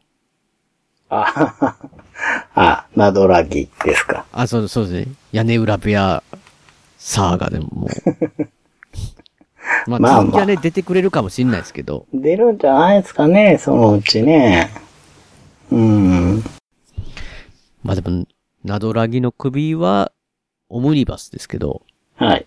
[1.08, 1.78] あ、
[2.54, 4.26] あ、ナドラギですか。
[4.32, 5.14] あ、そう、そうですね。
[5.32, 6.22] 屋根裏部屋
[6.98, 7.90] サーガでももう。
[9.88, 12.04] まあ、まあはね、出てくれるかもしれないですけど。
[12.12, 14.70] 出るんじゃないですかね、そのうちね。
[15.70, 16.44] うん。
[17.82, 18.26] まあでも、
[18.62, 20.12] ナドラギの首は、
[20.68, 21.80] オムニバスですけど。
[22.16, 22.46] はい。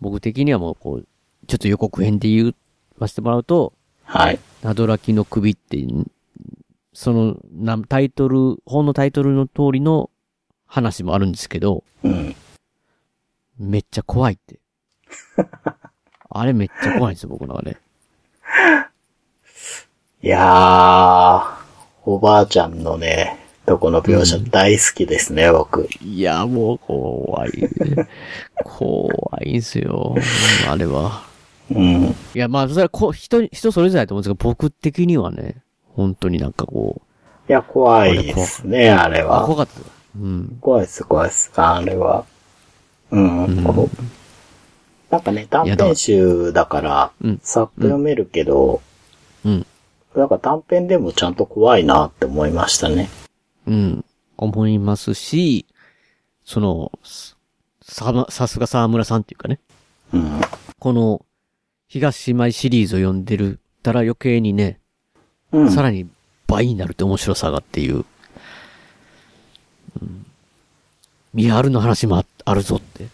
[0.00, 1.06] 僕的にはもう、こう、
[1.50, 2.54] ちょっと予告編で言
[3.00, 3.72] わせてもらうと、
[4.04, 4.38] はい。
[4.62, 5.84] ナドラギの首って、
[6.92, 10.10] その、なタイトル、本のタイトルの通りの
[10.64, 12.36] 話もあるんですけど、うん。
[13.58, 14.60] めっちゃ怖いって。
[16.30, 17.78] あれめっちゃ怖いんですよ、僕の中で。
[20.22, 21.44] いやー、
[22.04, 25.88] おばあちゃんのね、とこの描写大好きですね、僕。
[26.00, 27.50] いや、もう怖い。
[28.62, 29.10] 怖
[29.44, 30.14] いんすよ。
[30.68, 31.29] あれは。
[31.70, 32.04] うん。
[32.04, 35.62] いや、まあ、それはこ人、人それぞれだと思うんですけど、僕的にはね、
[35.94, 37.02] 本当になんかこ
[37.48, 39.44] いや、怖いですね、あれう、は。
[39.44, 39.80] 怖かった。
[40.16, 40.58] うん。
[40.60, 41.50] 怖いです、怖いです。
[41.54, 42.24] あれは。
[43.10, 43.64] うん。
[43.64, 44.02] こう
[45.10, 47.12] なんかね、短編集だから、
[47.42, 48.80] さっと読めるけど、
[49.44, 49.66] うん。
[50.14, 53.08] なんか短編でもちゃんと怖いなって思いましたね。
[53.66, 54.04] うん。
[54.36, 55.66] 思いますし、
[56.44, 56.92] その、
[57.82, 59.58] さ、さすが沢村さんっていうかね。
[60.12, 60.40] うん。
[60.78, 61.24] この、
[61.90, 64.78] 東姉妹シリーズを読んでるたら余計にね、
[65.50, 66.08] うんさらに
[66.46, 68.04] 倍になるって面白さがっていう。
[70.00, 70.24] うん。
[71.34, 73.08] ミハルの話もああるぞって。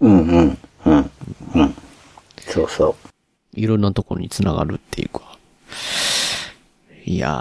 [0.00, 0.58] うんうん。
[0.84, 1.10] うん。
[1.54, 1.74] うん。
[2.38, 2.94] そうそう。
[3.58, 5.38] いろんなところに繋がるっていうか。
[7.06, 7.32] いやー、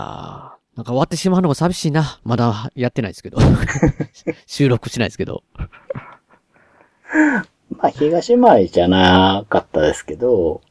[0.78, 2.22] なんか終わってしまうのが寂しいな。
[2.24, 3.40] まだやってないですけど。
[4.48, 5.44] 収録しないですけど。
[7.82, 10.62] まあ、東前じゃなかったですけど、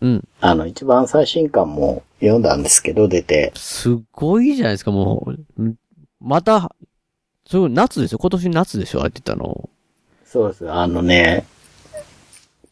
[0.00, 0.24] うん。
[0.40, 3.52] あの、一番最新刊も読んだんですけど、出て。
[3.56, 5.62] すごいじゃないですか、もう。
[5.62, 5.74] ん
[6.20, 6.74] また、
[7.46, 8.18] そう、夏ですよ。
[8.18, 9.68] 今年夏でしょあれってたの。
[10.24, 10.70] そうです。
[10.70, 11.46] あのね、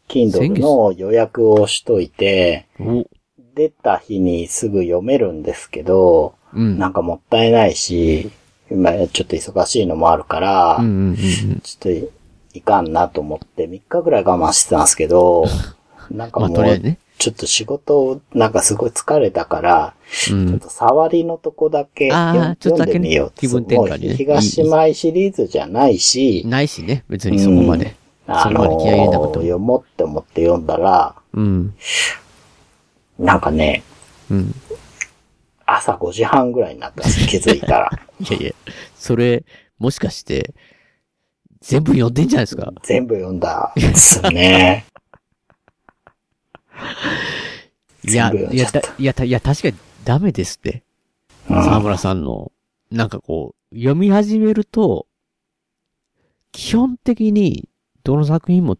[0.08, 3.06] Kindle の予約をしといて、お
[3.54, 6.78] 出た日にすぐ読めるんですけど、うん。
[6.78, 8.30] なんかもったいないし、
[8.70, 11.16] 今ちょっと忙しいのもあるから、うんうんうんうん。
[11.62, 12.15] ちょっと
[12.56, 15.44] いかんなと思って3日ぐらい我慢してたんですけど、
[16.10, 19.94] なんかもうちょっと仕事、なんかすごい疲れたから、
[20.30, 27.04] うんちょっと触りのとこだけ読ちょっとだけね読んでみよう気分転換に東前シリーズじゃないし、ないしね。
[27.08, 27.96] 別にそこまで。
[28.26, 29.34] あそこまで気合い入れなくても。
[29.34, 31.74] 読もうって思って読んだら、うん。
[33.18, 33.82] なんかね、
[34.30, 34.54] うん。
[35.64, 37.90] 朝5時半ぐらいになったんです気づいたら。
[38.20, 38.52] いやいや、
[38.96, 39.44] それ、
[39.78, 40.54] もしかして、
[41.66, 42.72] 全部読んでんじゃないですか。
[42.84, 44.86] 全部読んだんですよね。
[48.04, 50.84] いや、いや、いや、たいや、確かにダメですって。
[51.50, 52.52] うん沢村さんの、
[52.92, 55.06] なんかこう、読み始めると、
[56.52, 57.68] 基本的に、
[58.04, 58.78] どの作品も、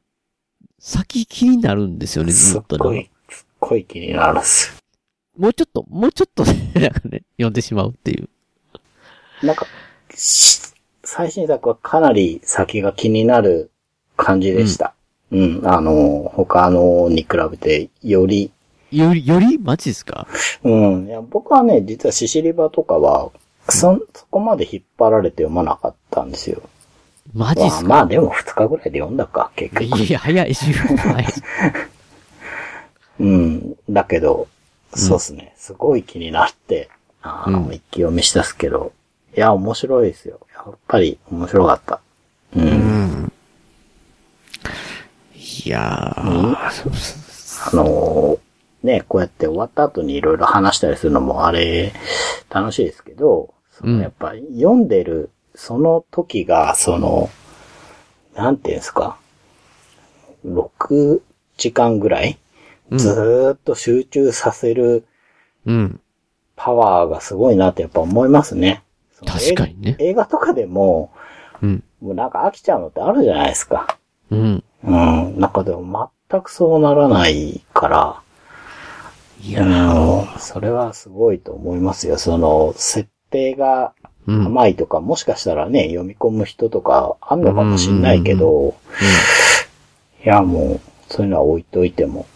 [0.79, 2.79] 先気になるんですよね、ずすっとね。
[2.79, 4.81] っごい、すっごい気になるんです。
[5.37, 8.29] もうちょっと、もうちょっとね、なんかね、読んでしまうっていう。
[9.43, 9.67] なんか、
[10.15, 10.76] し
[11.07, 13.71] 最新作はかなり先が気になる
[14.17, 14.93] 感じでした。
[15.31, 18.51] うん、あの、他のに比べて、より、
[18.91, 20.27] より、よりマジですか？
[20.65, 23.31] うん、いや僕はね、実はシシリバとかは、
[23.69, 26.63] そん、そこまで引っ張られて読まなかったんですよ。
[27.35, 27.89] マジっすか？
[27.89, 29.99] まあまあでも2日ぐらいで読んだか、結局。
[30.05, 31.25] いや、早い、十分早い。
[33.21, 33.77] うん。
[33.91, 34.47] だけど、
[34.95, 35.55] そうっすね。
[35.57, 36.89] すごい気になって、
[37.23, 38.93] あの、うん一気読みしたっすけど、
[39.37, 40.39] いや、面白いですよ。
[40.67, 42.01] やっぱり面白かった。
[42.57, 43.33] うん。
[45.65, 48.39] いやー、あのー
[48.83, 51.93] ね、こうやって終わった後にいろいろ話したりするのもあれ、
[52.51, 57.31] 楽しいですけど、そのやっぱ読んでる、その時が、その、
[58.35, 59.19] なんていうんですか、
[60.45, 61.21] 6
[61.57, 62.39] 時間ぐらい、
[62.93, 65.05] ずーっと集中させる
[65.65, 66.01] うん。
[66.55, 68.83] パワーがすごいなってやっぱ思いますね。
[69.27, 71.13] 確かにね映画とかでも、
[71.63, 71.85] うん。
[72.01, 73.99] もうなんか飽きちゃうのってあるじゃないですか。
[74.31, 74.65] うん。
[74.85, 75.39] うん。
[75.39, 78.21] なんかでも全くそうならないから、
[79.43, 82.19] いやー、それはすごいと思いますよ。
[82.19, 83.93] その、設定が
[84.27, 88.75] うん甘いとか、もしかしたらね、読み込む人とかあんのかもしんないけど、
[90.25, 92.27] いや、もう、そういうのは置いといても、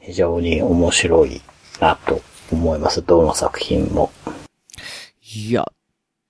[0.00, 1.42] 非常に面白い
[1.80, 2.20] なと
[2.52, 3.02] 思います。
[3.04, 4.12] どの作品も。
[5.34, 5.66] いや、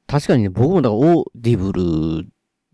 [0.07, 2.29] 確かにね、僕もだからオーディブル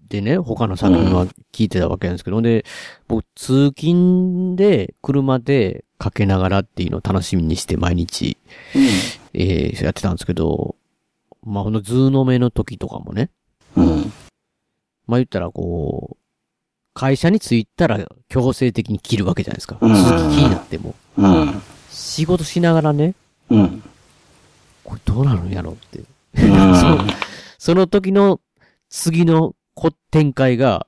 [0.09, 2.65] でね、他の作品は聞いてたわけなんですけど、で、
[3.09, 8.37] 僕通勤で、車でかけながらっていうのを楽しみにして毎日、
[9.33, 10.77] えーやってたんですけど、
[11.45, 13.31] まあ、ほんとズーの目の時とかもね、
[13.75, 14.13] うん。
[15.07, 16.23] まあ言ったらこう、
[16.95, 19.79] 会社に着いたら強制的に切るわけじゃないですか。
[19.81, 20.95] うん通勤気になっても。
[21.17, 21.63] うん。
[21.89, 23.15] 仕事しながらね、
[23.49, 23.83] うん。
[24.85, 26.01] これどうなるんやろうって。
[26.35, 27.07] うん その
[27.59, 28.41] その時の
[28.89, 30.87] 次のこ展開が、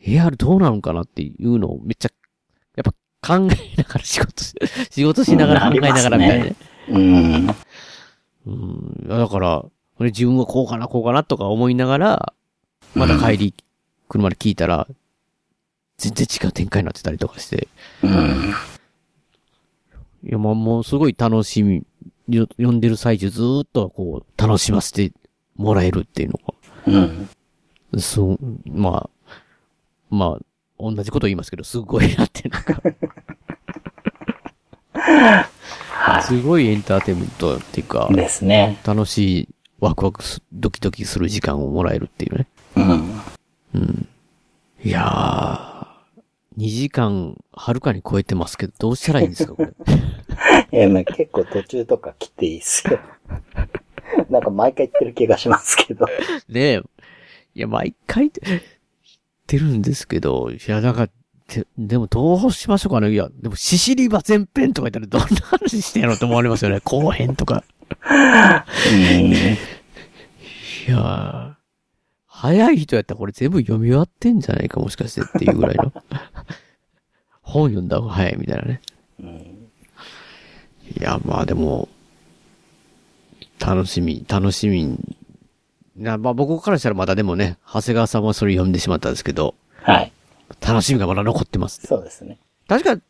[0.00, 2.10] AR どうなのかなっていうのをめっちゃ、
[2.76, 4.54] やっぱ考えながら仕事し、
[4.90, 6.56] 仕事しながら考えながらみたいなね。
[6.88, 7.54] うん。
[8.46, 9.08] うん。
[9.08, 9.64] だから、
[9.96, 12.32] これ自分はこうかな、こうかなとか思いながら、
[12.94, 13.54] まだ帰り、
[14.08, 14.86] 車で聞いたら、
[15.96, 17.68] 全然違う展開になってたりとかして。
[18.02, 18.54] うん。
[20.22, 21.82] いや、まあもうすごい楽しみよ
[22.30, 25.12] 読んでる最中ずーっとこう、楽しませて
[25.56, 26.40] もらえるっていうの
[26.86, 27.28] うん。
[27.92, 29.34] が、そう、まあ、
[30.10, 30.44] まあ、
[30.78, 32.82] 同じこと言いますけど、すごいなって、なんか、
[36.22, 38.78] すごいエンターテインメントっていうか、ですね。
[38.86, 39.48] 楽しい、
[39.80, 42.46] ワクワクす、ドキドキする時間をもらえるっていうね。
[42.76, 43.20] うん。
[43.74, 44.08] うん。
[44.84, 45.67] いやー、
[46.58, 49.70] 2時間、はるかに超えてますけど、どうしたらいいんですか、これ？
[50.78, 52.98] いや、まあ結構途中とか切っていいっすよ。
[54.28, 56.06] なんか毎回言ってる気がしますけど。
[56.48, 56.82] ねえ。
[57.54, 58.60] いや、毎回言っ
[59.46, 61.08] てるんですけど、いや、なんか、
[61.48, 63.10] ででもどうしましょうかね。
[63.12, 66.80] いや、でも、シシリバ前編とか言ったらどんな話してんのと思われますよね。
[66.84, 67.64] 後編とか。
[70.86, 71.52] いやー、
[72.40, 75.92] 早い人やったらこれ全部読み終わってんじゃないか、もしかしてっていうぐらいの。
[77.42, 78.80] 本読んだ方が早いみたいなね。
[80.96, 81.88] いや、まあでも、
[83.58, 85.00] 楽しみ、楽しみ。
[85.96, 90.12] なまあ僕からしたらまだでもね、長谷川さんはそれ読んでしまったんですけど、はい。
[90.60, 92.38] 楽しみがまだ残ってます、そうですね。
[92.68, 93.02] 確か、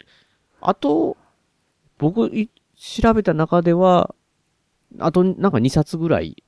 [0.63, 1.19] あと、
[1.99, 2.49] 僕い
[2.79, 4.15] 調べた中では、
[4.99, 6.43] あとなんか2冊ぐらい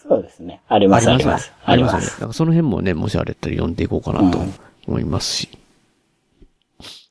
[0.00, 0.60] そうですね。
[0.68, 1.52] あります、あります。
[1.64, 2.12] あります。
[2.12, 4.38] だからその辺もね、もしあれだったら読んでいこうかなと
[4.86, 5.48] 思いますし。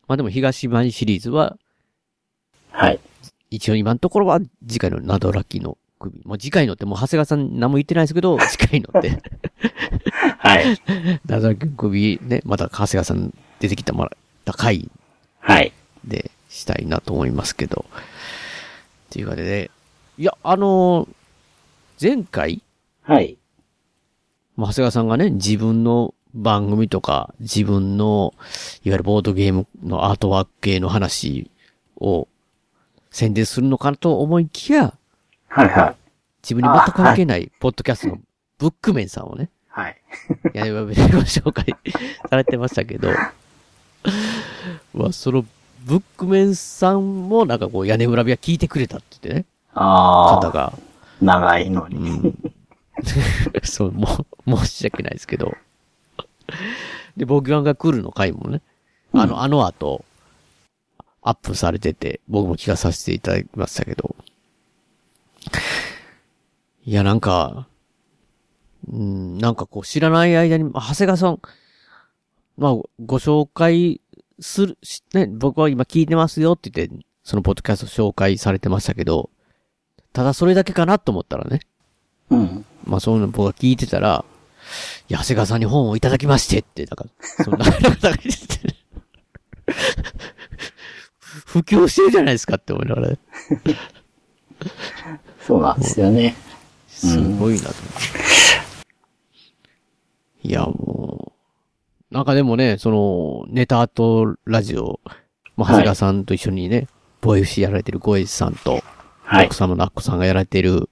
[0.07, 1.57] まあでも東舞シリーズは、
[2.71, 2.99] はい。
[3.49, 6.21] 一応今のところは次回のナドラキの首。
[6.23, 9.21] もう次回のってもう長谷川さん何も言ってないですけど、 次回のって。
[10.38, 10.81] はい。
[11.25, 14.89] ナドラキの首ね、また長谷川さん出てきたまら、回
[15.39, 15.73] はい。
[16.05, 17.85] でしたいなと思いますけど。
[17.91, 19.71] っていうかで、
[20.17, 21.17] いや、あのー
[21.99, 22.61] 前回、
[23.07, 23.37] はい。
[24.57, 28.33] まあ長谷川さんがね、自分の番組とか、自分の、
[28.83, 31.49] いわゆるボードゲームのアートワーク系の話
[31.95, 32.27] を
[33.11, 34.93] 宣伝するのかなと思いきや、
[35.47, 35.95] はいはい。
[36.43, 38.19] 自分に全く関係ないポッドキャストの
[38.57, 40.01] ブックメンさんをね、はい。
[40.53, 41.75] いや、ご紹介
[42.29, 43.09] されてましたけど、
[44.93, 45.45] まあ、その
[45.85, 50.41] ブックメンさんもなんかこう屋根裏部屋聞いてくれたって言ってね、ああ。
[50.41, 50.73] 方が、
[51.21, 52.33] 長いのに。
[53.63, 55.55] そう、もう、申し訳ないですけど。
[57.15, 58.61] で、ボギワンが来るの回もね、
[59.13, 60.05] あの、あの後、
[61.21, 64.15] アップされてて、僕も聞かさせていただきましたけど。
[66.85, 67.67] いや、なんか、
[68.91, 71.41] うん、なんかこう、知らない間に、あ長谷川さん、
[72.57, 74.01] まあ、ご紹介
[74.39, 79.29] する、しね、僕は今聞いてますよって言って、そのポッドキャスト紹介されてましたけど、
[80.13, 81.59] ただそれだけかなと思ったらね、
[82.30, 82.65] うん。
[82.86, 84.25] まあそういうの僕が聞いてたら、
[85.09, 87.05] いや長谷川さんに本をいただきましてって、なんか、
[87.43, 88.75] そんな、 なんか言ってて
[91.45, 93.17] 布教してるじゃないですかって思いながらね、
[95.45, 96.36] そうなんですよね。
[96.88, 97.93] すごいなと思っ
[100.41, 100.47] て。
[100.47, 101.34] いや、も
[102.11, 104.99] う、なんかでもね、その、ネタアートラジオ、
[105.55, 106.88] まあ、長谷川さんと一緒にね、
[107.21, 108.84] ボイフシやられてるゴエジさんと、
[109.23, 110.89] はい奥様のアッコさんがやられてる、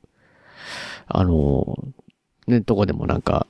[1.07, 1.77] あの、
[2.47, 3.47] ね、とこでもなんか、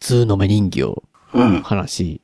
[0.00, 1.02] 通の目人形、
[1.32, 1.62] うん。
[1.62, 2.20] 話、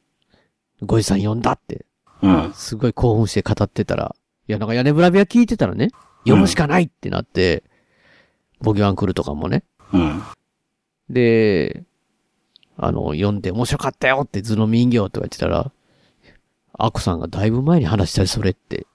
[0.82, 1.84] ゴエジさん呼んだって、
[2.22, 2.53] うん。
[2.55, 4.14] すごい興奮して語ってたら、
[4.49, 5.88] いや、なんか屋根ブラビア聞いてたらね、
[6.24, 7.64] 読むしかないってなって、
[8.61, 9.64] ボギワン来るとかもね。
[9.93, 10.22] うん。
[11.09, 11.84] で、
[12.76, 15.72] あの、読んで面白かったよって図の人形とか言ってたら、
[16.72, 18.86] アコさんがだいぶ前に話したりそれって。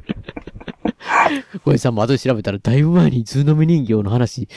[1.64, 4.48] これさんも後で調べたらだいぶ前に図のみ人形の話、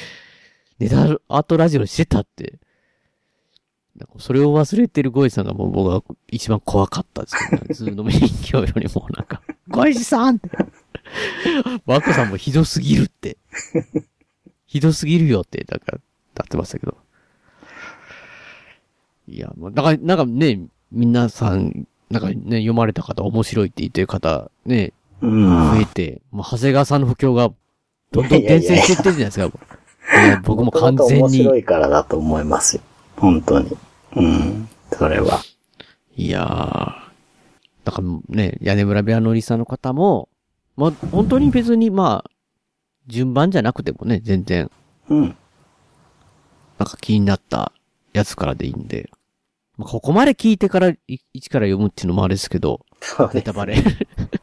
[0.80, 2.60] ネタアートラジオしてたって。
[3.95, 10.49] なんかそれを忘れてるゴイさんがもう僕は一番怖かったですけど、ね、図のみ人形よりもなんか、 ゴイジさんって。
[11.86, 13.38] マコさんもひどすぎるって。
[14.66, 15.99] ひどすぎるよって、なんか、
[16.36, 16.97] なってましたけど。
[19.28, 27.51] いや、もう、なんか、なんかね、皆さん、なんかね、読まれた方、面白いって言ってる方、ね、うん増えて、もう長谷川さんの不況が、
[28.11, 29.45] どんどん伝染してってるじゃないですか。
[29.45, 29.49] い
[30.28, 31.55] や僕も完全に面白。
[31.57, 32.82] いからだと思いますよ。
[33.17, 33.78] 本当に。
[34.15, 34.69] うん。
[34.91, 35.39] それは。
[36.15, 36.91] いやー、
[37.86, 40.30] だからね、屋根村部屋のリサの方も、
[40.76, 42.32] まあ、本当に別にまあ、
[43.07, 44.69] 順番じゃなくてもね、全然、
[45.09, 45.22] うん。
[46.80, 47.72] なんか気になった
[48.13, 49.09] やつからでいいんで、
[49.78, 50.97] まあ、ここまで聞いてから、い
[51.34, 52.86] 一から読むっていうのもあれですけど、
[53.34, 53.78] ネタバレ。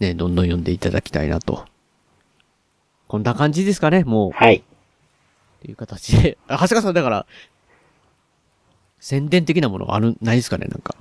[0.00, 1.64] ね、どんどん読んでいただきたいなと。
[3.08, 4.30] こんな感じですかね、もう。
[4.32, 4.56] はい。
[4.56, 4.62] っ
[5.62, 6.38] ていう形で。
[6.48, 7.26] あ、長谷川さんだから、
[9.00, 10.94] 宣伝的なものある、ないですかね、なんか。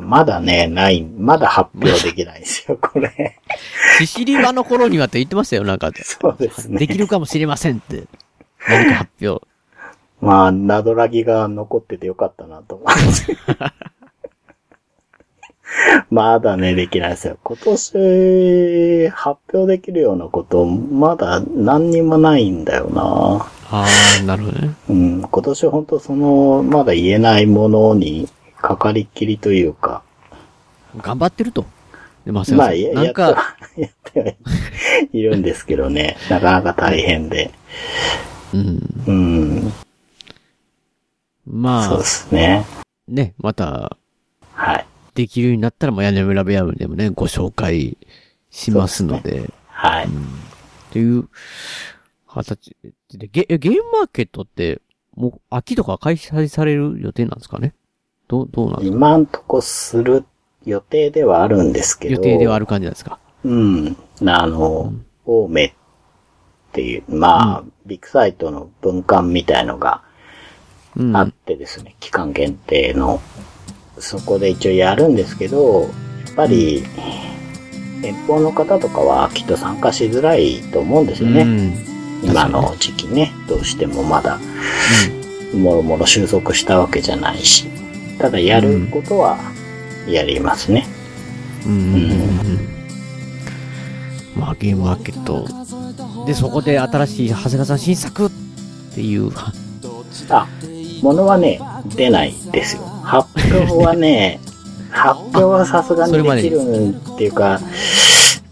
[0.00, 3.40] まだね、ない、まだ発表できないんですよ、 これ。
[3.98, 5.90] シシリバの頃にはって言ってましたよ、なんか。
[6.02, 6.78] そうですね。
[6.78, 8.04] できるかもしれませんって。
[8.68, 9.46] 何か発表。
[10.20, 13.36] まあ、ナドラギが残っててよかったなと思って。
[16.10, 17.38] まだね、できないですよ。
[17.42, 23.46] 今年、発表できるようなこと、まだ何にもないんだよな。
[23.70, 23.86] あ
[24.20, 24.74] あ、なるほどね。
[24.88, 28.28] うん、今年本当その、まだ言えないものに
[28.60, 30.02] かかりっきりというか。
[30.98, 31.64] 頑張ってると。
[32.24, 37.50] でまあ、まあ、やなんか、やっては やってはいるんですけどね、なかなか大変で。
[38.54, 38.80] うん。
[39.06, 39.72] うん。
[41.46, 42.64] まあ、そうですね。
[43.06, 43.96] ね、また、
[44.54, 44.86] はい。
[45.16, 47.98] できるようになったら、もう屋根裏部屋でもね、ご紹介
[48.50, 49.50] しますので。
[49.66, 50.06] はい。
[50.06, 50.08] っ
[50.92, 51.28] ていう
[52.28, 52.76] 形
[53.12, 54.80] で、ゲゲームマーケットって、
[55.14, 57.74] もう秋とか開催される予定なんですかね？
[58.28, 58.96] どう、どうなんですか？
[58.96, 60.24] 今んとこする
[60.64, 62.14] 予定ではあるんですけど。
[62.14, 63.18] 予定ではある感じなんですか？
[63.44, 63.96] うん。
[64.26, 64.92] あの、
[65.26, 65.72] 青梅っ
[66.72, 70.02] ていう、まあ、ビッグサイトの分館みたいのが
[71.14, 73.20] あってですね、期間限定の、
[73.98, 75.86] そこで一応やるんですけど、や
[76.32, 76.84] っぱり、
[78.02, 81.74] 遠方の方とかはきっと参加しづらいと思うんですよね。
[82.22, 84.38] 今の時期ね、どうしてもまだ、
[85.54, 87.66] もろもろ収束したわけじゃないし、
[88.18, 89.38] ただやることは
[90.08, 90.86] やりますね。
[91.66, 91.72] うん。
[91.72, 92.58] うん。
[94.36, 95.46] まあ、ゲームマーケット。
[96.26, 98.30] で、そこで新しい長谷川さん新作っ
[98.94, 99.30] ていう。
[100.28, 100.46] あ、
[101.02, 101.60] ものはね、
[101.96, 102.95] 出ないですよ。
[103.06, 104.40] 発表はね、
[104.90, 107.60] 発表はさすがにでできるっていうか、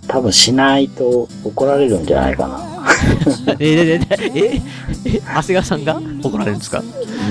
[0.07, 2.61] 多分しないと怒られるんじゃないかな。
[3.59, 4.63] え、え、え、え、
[5.07, 6.83] え、長谷川さんが怒られるんですか？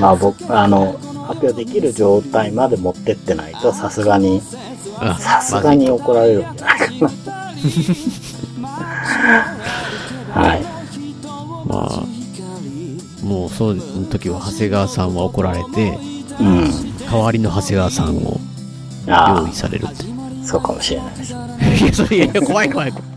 [0.01, 0.97] まあ僕、あの、
[1.27, 4.41] 発表できる状態まで持ってってないと、さすがに、
[4.99, 7.11] あさすがに怒られるんじゃないか
[10.35, 10.41] な。
[10.41, 10.61] はい。
[11.65, 12.03] まあ、
[13.25, 15.97] もうそういう時は長谷川さんは怒られて、
[16.39, 16.97] うん。
[16.99, 18.39] 代わりの長谷川さんを
[19.07, 20.05] 用意されるって。
[20.45, 21.33] そうかもしれないです。
[21.33, 21.35] い
[21.87, 23.09] や、それ、いやいや、怖い怖い怖い。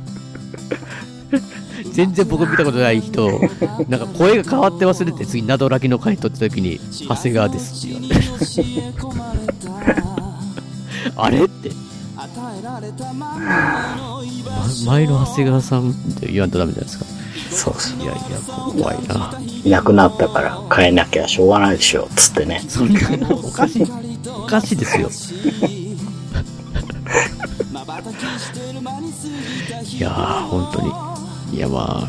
[1.92, 3.40] 全然僕見たことない人、
[3.88, 8.92] なんか声が変わって忘れて、次、などらきの回撮った時に、長谷川ですって言われて。
[11.16, 11.70] あれって。
[12.16, 13.38] ま
[14.86, 17.04] 前の長谷川さんって言わんとダメじゃないですか。
[17.50, 18.02] そうそう。
[18.02, 19.40] いやいや、怖いな。
[19.64, 22.62] いなくなったから変えなきゃしょうがないでしょ、つってね。
[22.68, 23.86] そおかしい、
[24.26, 25.10] おかしいですよ。
[29.96, 30.82] いやー、本当
[31.52, 31.56] に。
[31.56, 32.08] いや、ま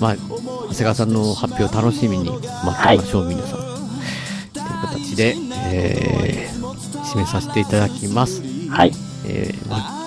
[0.00, 3.58] まあ、長谷川さんの発表楽しみに待ってましょう、皆さん。
[3.58, 5.36] という形で、
[5.72, 8.42] えー、締めさせていただきます。
[8.70, 8.92] はい。
[9.26, 9.97] えー、ま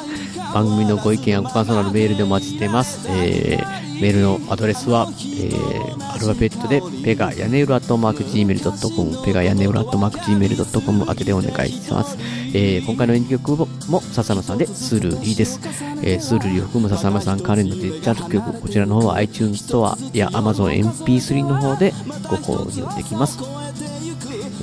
[0.54, 3.08] 番組のご意見やご感想などメールでお待ちしています。
[3.10, 12.18] えー、メールのアドレスは、えー、アルファベットで、ペガ屋根裏アットマーク Gmail.com、ペガ屋根裏アットマーク Gmail.com 宛てでお願いします。
[12.54, 15.60] えー、今回の演技曲も、笹野さんで、スルーリーです。
[16.04, 21.94] えー、スルーリーを含む笹野さん関連のデジタル曲、こちらの方は iTunes ストアや Amazon MP3 の方で
[22.30, 23.40] ご購入できます。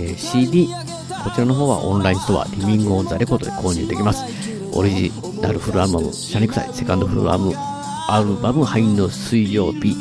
[0.00, 0.68] えー CD、
[1.24, 4.47] こちらの方はオンラインストア、リビングオンザレコードで購入できます。
[4.72, 7.54] オリジナルフルアルバム、シャニクサイ、セカンドフルアルバム、
[8.08, 9.96] アルバム、灰の水曜日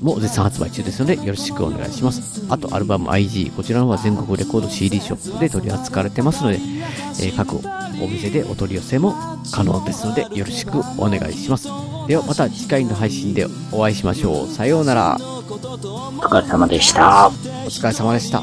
[0.00, 2.44] も絶賛発売中ですので、よろしくお願いします。
[2.48, 6.58] あと、アルバム IG、こちらの方は全国レコード CD ショップで取り扱われてますので、
[7.20, 7.60] えー各
[8.02, 9.14] お店でお取り寄せも
[9.52, 11.68] 可能ですので、よろしくお願いします。
[12.08, 14.48] では、また次回の配信でお会いしましょう。
[14.48, 15.16] さようなら。
[15.16, 15.20] お
[15.52, 17.28] 疲れ様でした。
[17.28, 17.30] お
[17.68, 18.42] 疲れ様でした。